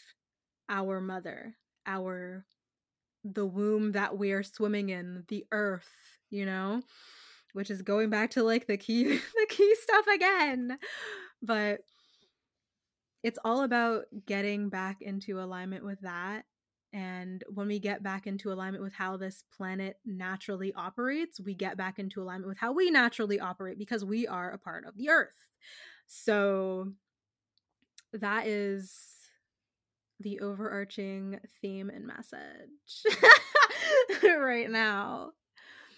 [0.68, 2.44] our mother, our
[3.24, 5.88] the womb that we are swimming in, the earth,
[6.30, 6.82] you know,
[7.52, 10.78] which is going back to like the key the key stuff again.
[11.42, 11.80] But
[13.22, 16.44] it's all about getting back into alignment with that.
[16.92, 21.76] And when we get back into alignment with how this planet naturally operates, we get
[21.76, 25.10] back into alignment with how we naturally operate because we are a part of the
[25.10, 25.50] earth.
[26.06, 26.92] So
[28.14, 29.04] that is
[30.20, 33.04] the overarching theme and message
[34.38, 35.32] right now.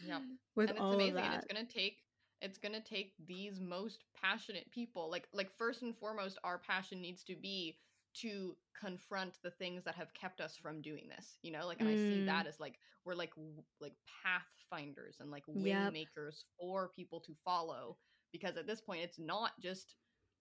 [0.07, 0.23] Yep.
[0.57, 1.17] With and it's all amazing.
[1.17, 1.27] Of that.
[1.27, 1.97] And it's gonna take
[2.43, 5.11] it's gonna take these most passionate people.
[5.11, 7.77] Like like first and foremost, our passion needs to be
[8.13, 11.89] to confront the things that have kept us from doing this you know like and
[11.89, 11.93] mm.
[11.93, 12.49] i see that mm.
[12.49, 13.33] as like we're like
[13.81, 13.93] like
[14.25, 15.93] pathfinders and like way yep.
[15.93, 17.97] makers for people to follow
[18.33, 19.95] because at this point it's not just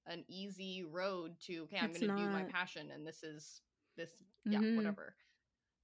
[0.07, 3.62] an easy road to okay i'm going to do my passion and this is
[3.97, 4.12] this
[4.45, 4.78] yeah mm-hmm.
[4.78, 5.14] whatever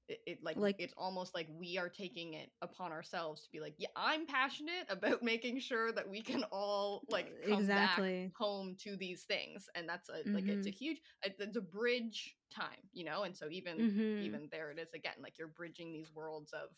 [0.08, 3.60] it, it like, like it's almost like we are taking it upon ourselves to be
[3.60, 8.26] like yeah i'm passionate about making sure that we can all like come exactly.
[8.26, 10.36] back home to these things and that's a mm-hmm.
[10.36, 10.78] like it's a mm-hmm.
[10.78, 14.24] huge it's a bridge time you know and so even mm-hmm.
[14.24, 16.70] even there it is again like you're bridging these worlds of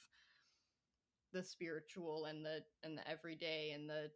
[1.34, 4.10] the spiritual and the and the everyday and the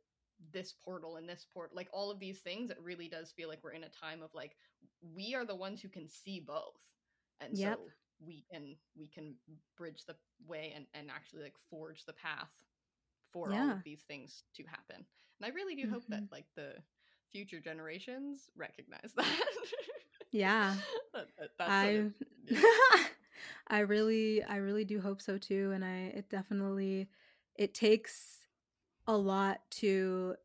[0.54, 3.60] this portal and this port like all of these things it really does feel like
[3.64, 4.56] we're in a time of like
[5.16, 6.80] we are the ones who can see both
[7.42, 7.78] and yep.
[7.78, 7.92] so
[8.26, 9.36] we can we can
[9.78, 10.16] bridge the
[10.48, 12.50] way and and actually like forge the path
[13.32, 13.64] for yeah.
[13.64, 15.94] all of these things to happen and i really do mm-hmm.
[15.94, 16.34] hope that mm-hmm.
[16.34, 16.74] like the
[17.32, 19.46] future generations recognize that
[20.32, 20.76] yeah
[21.14, 22.06] that, that, i
[23.68, 27.08] i really i really do hope so too and i it definitely
[27.56, 28.40] it takes
[29.08, 30.36] a lot to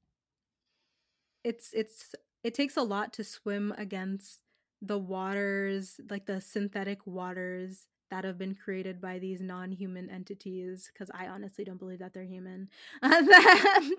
[1.45, 4.41] it's it's it takes a lot to swim against
[4.83, 11.11] the waters, like the synthetic waters that have been created by these non-human entities because
[11.15, 12.69] i honestly don't believe that they're human
[13.03, 13.91] that,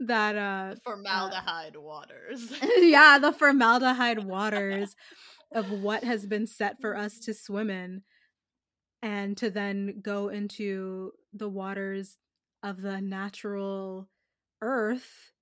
[0.00, 2.52] that uh formaldehyde uh, waters.
[2.78, 4.96] Yeah the formaldehyde waters
[5.52, 8.02] of what has been set for us to swim in
[9.02, 12.18] and to then go into the waters
[12.62, 14.08] of the natural
[14.62, 15.32] earth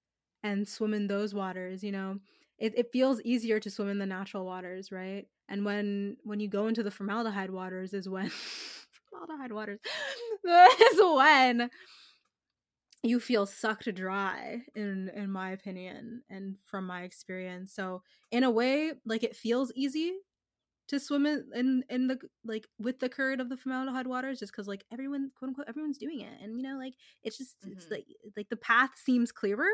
[0.42, 2.18] and swim in those waters you know
[2.62, 5.26] it, it feels easier to swim in the natural waters right?
[5.48, 8.30] And when when you go into the formaldehyde waters is when
[9.10, 9.80] formaldehyde waters
[10.44, 11.70] is when
[13.02, 17.74] you feel sucked dry in in my opinion and from my experience.
[17.74, 20.12] So in a way like it feels easy
[20.86, 24.52] to swim in in, in the like with the current of the formaldehyde waters just
[24.52, 26.40] because like everyone quote unquote everyone's doing it.
[26.40, 26.94] And you know like
[27.24, 27.72] it's just mm-hmm.
[27.72, 28.06] it's like
[28.36, 29.70] like the path seems clearer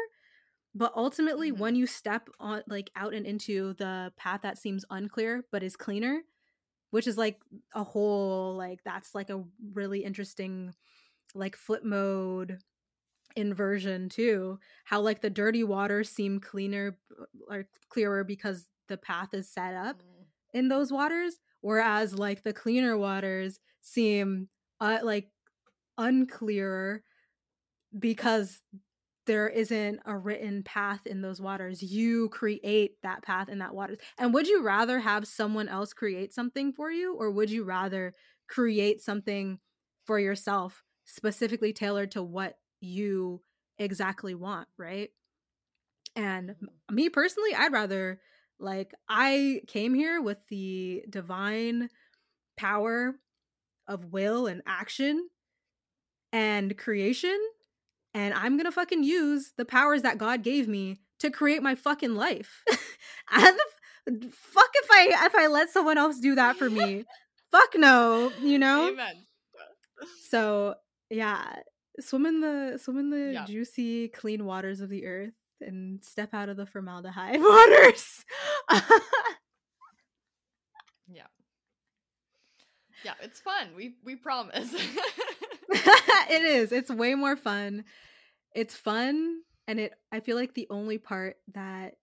[0.74, 1.60] but ultimately mm-hmm.
[1.60, 5.76] when you step on like out and into the path that seems unclear but is
[5.76, 6.20] cleaner
[6.90, 7.38] which is like
[7.74, 10.74] a whole like that's like a really interesting
[11.34, 12.58] like flip mode
[13.36, 16.98] inversion too how like the dirty waters seem cleaner
[17.48, 20.24] or clearer because the path is set up mm.
[20.54, 24.48] in those waters whereas like the cleaner waters seem
[24.80, 25.28] uh, like
[25.98, 27.02] unclearer
[27.98, 28.62] because
[29.28, 31.82] there isn't a written path in those waters.
[31.82, 33.98] You create that path in that waters.
[34.16, 38.14] And would you rather have someone else create something for you or would you rather
[38.48, 39.58] create something
[40.06, 43.42] for yourself specifically tailored to what you
[43.78, 45.10] exactly want, right?
[46.16, 46.94] And mm-hmm.
[46.94, 48.20] me personally, I'd rather
[48.58, 51.90] like I came here with the divine
[52.56, 53.14] power
[53.86, 55.28] of will and action
[56.32, 57.38] and creation
[58.14, 62.14] and I'm gonna fucking use the powers that God gave me to create my fucking
[62.14, 62.62] life.
[63.32, 63.58] and
[64.06, 67.04] the, fuck if I if I let someone else do that for me.
[67.52, 68.88] fuck no, you know.
[68.88, 69.26] Amen.
[70.30, 70.74] So
[71.10, 71.56] yeah,
[72.00, 73.44] swim in the swim in the yeah.
[73.44, 78.24] juicy, clean waters of the earth and step out of the formaldehyde waters.
[81.08, 81.26] yeah.
[83.04, 83.68] Yeah, it's fun.
[83.76, 84.72] We we promise.
[85.70, 86.72] it is.
[86.72, 87.84] It's way more fun.
[88.54, 91.94] It's fun and it I feel like the only part that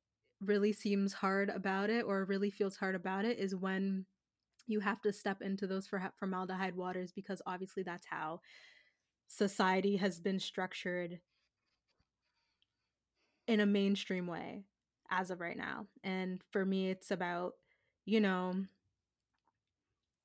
[0.41, 4.05] really seems hard about it or really feels hard about it is when
[4.67, 8.39] you have to step into those formaldehyde waters because obviously that's how
[9.27, 11.19] society has been structured
[13.47, 14.63] in a mainstream way
[15.09, 15.87] as of right now.
[16.03, 17.53] And for me it's about,
[18.05, 18.65] you know,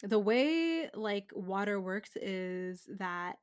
[0.02, 3.36] the way like water works is that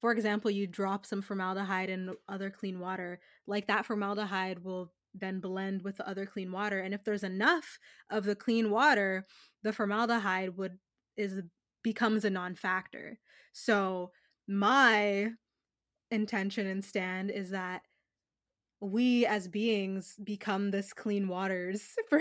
[0.00, 5.40] for example you drop some formaldehyde in other clean water like that formaldehyde will then
[5.40, 7.78] blend with the other clean water and if there's enough
[8.10, 9.26] of the clean water
[9.62, 10.78] the formaldehyde would
[11.16, 11.42] is
[11.82, 13.18] becomes a non-factor.
[13.52, 14.12] So
[14.48, 15.30] my
[16.10, 17.82] intention and stand is that
[18.82, 22.20] we as beings become this clean waters for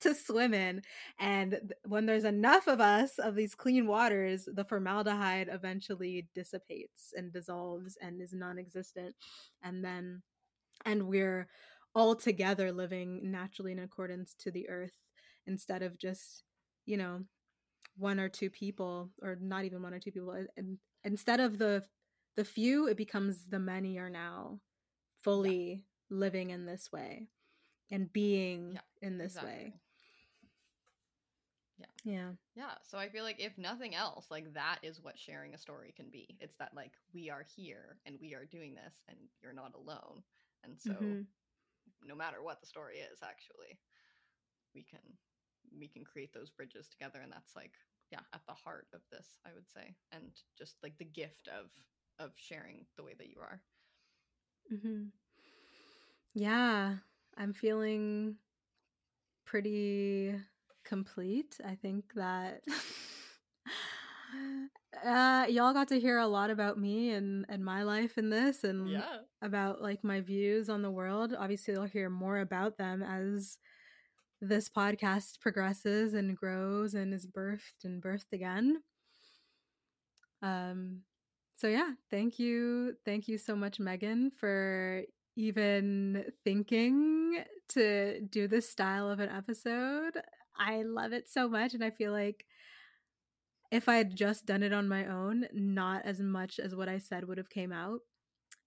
[0.00, 0.82] to swim in
[1.18, 7.32] and when there's enough of us of these clean waters the formaldehyde eventually dissipates and
[7.32, 9.14] dissolves and is non-existent
[9.62, 10.20] and then
[10.84, 11.48] and we're
[11.94, 14.92] all together living naturally in accordance to the earth
[15.46, 16.44] instead of just
[16.84, 17.20] you know
[17.96, 21.82] one or two people or not even one or two people and instead of the
[22.36, 24.58] the few it becomes the many are now
[25.22, 27.28] fully living in this way
[27.90, 29.52] and being yeah, in this exactly.
[29.52, 29.72] way.
[31.78, 31.86] Yeah.
[32.04, 32.30] Yeah.
[32.54, 32.74] Yeah.
[32.82, 36.10] So I feel like if nothing else, like that is what sharing a story can
[36.10, 36.36] be.
[36.40, 40.22] It's that like we are here and we are doing this and you're not alone.
[40.62, 41.20] And so mm-hmm.
[42.06, 43.78] no matter what the story is actually,
[44.74, 45.00] we can
[45.78, 47.72] we can create those bridges together and that's like
[48.10, 51.70] yeah at the heart of this i would say and just like the gift of
[52.18, 53.60] of sharing the way that you are
[54.72, 55.04] mm-hmm.
[56.34, 56.96] Yeah
[57.36, 58.36] i'm feeling
[59.44, 60.34] pretty
[60.84, 62.62] complete i think that
[65.04, 68.64] uh, y'all got to hear a lot about me and and my life in this
[68.64, 69.18] and yeah.
[69.42, 73.58] about like my views on the world obviously you'll hear more about them as
[74.40, 78.82] this podcast progresses and grows and is birthed and birthed again
[80.42, 81.00] um
[81.56, 85.02] so yeah thank you thank you so much meghan for
[85.36, 90.20] even thinking to do this style of an episode
[90.58, 92.44] i love it so much and i feel like
[93.74, 96.98] if I had just done it on my own, not as much as what I
[96.98, 97.98] said would have came out.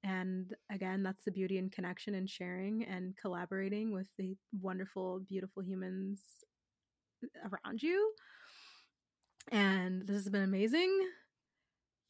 [0.04, 5.64] And again, that's the beauty and connection and sharing and collaborating with the wonderful, beautiful
[5.64, 6.22] humans
[7.42, 8.12] around you.
[9.50, 10.92] And this has been amazing.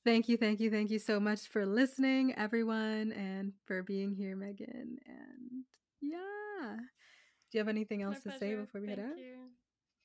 [0.06, 4.36] Thank you, thank you, thank you so much for listening, everyone, and for being here,
[4.38, 4.98] Meghan.
[5.06, 5.66] And
[6.02, 6.78] yeah.
[6.78, 8.39] Do you have anything else My to pleasure.
[8.39, 9.18] say before we thank head out?
[9.18, 9.50] You.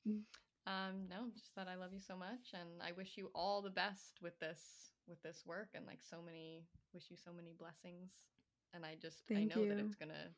[0.08, 0.20] Mm.
[0.66, 3.70] Um, no, just that I love you so much, and I wish you all the
[3.70, 4.60] best with this
[5.08, 6.64] with this work, and like so many,
[6.94, 8.10] wish you so many blessings.
[8.74, 9.68] And I just Thank I know you.
[9.70, 10.30] that it's gonna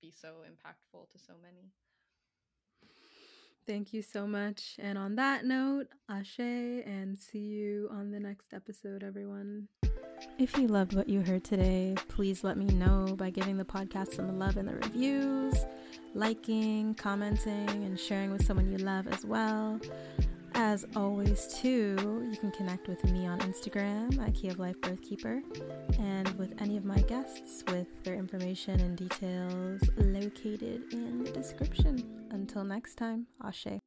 [0.00, 1.70] be so impactful to so many.
[3.68, 4.76] Thank you so much.
[4.78, 9.68] And on that note, Ashe, and see you on the next episode, everyone.
[10.38, 14.14] If you loved what you heard today, please let me know by giving the podcast
[14.14, 15.66] some love in the reviews
[16.14, 19.78] liking, commenting, and sharing with someone you love as well.
[20.54, 25.42] As always, too, you can connect with me on Instagram at Qi of Life Birthkeeper
[25.98, 32.17] and with any of my guests with their information and details located in the description.
[32.30, 33.80] Until next time, Ashe.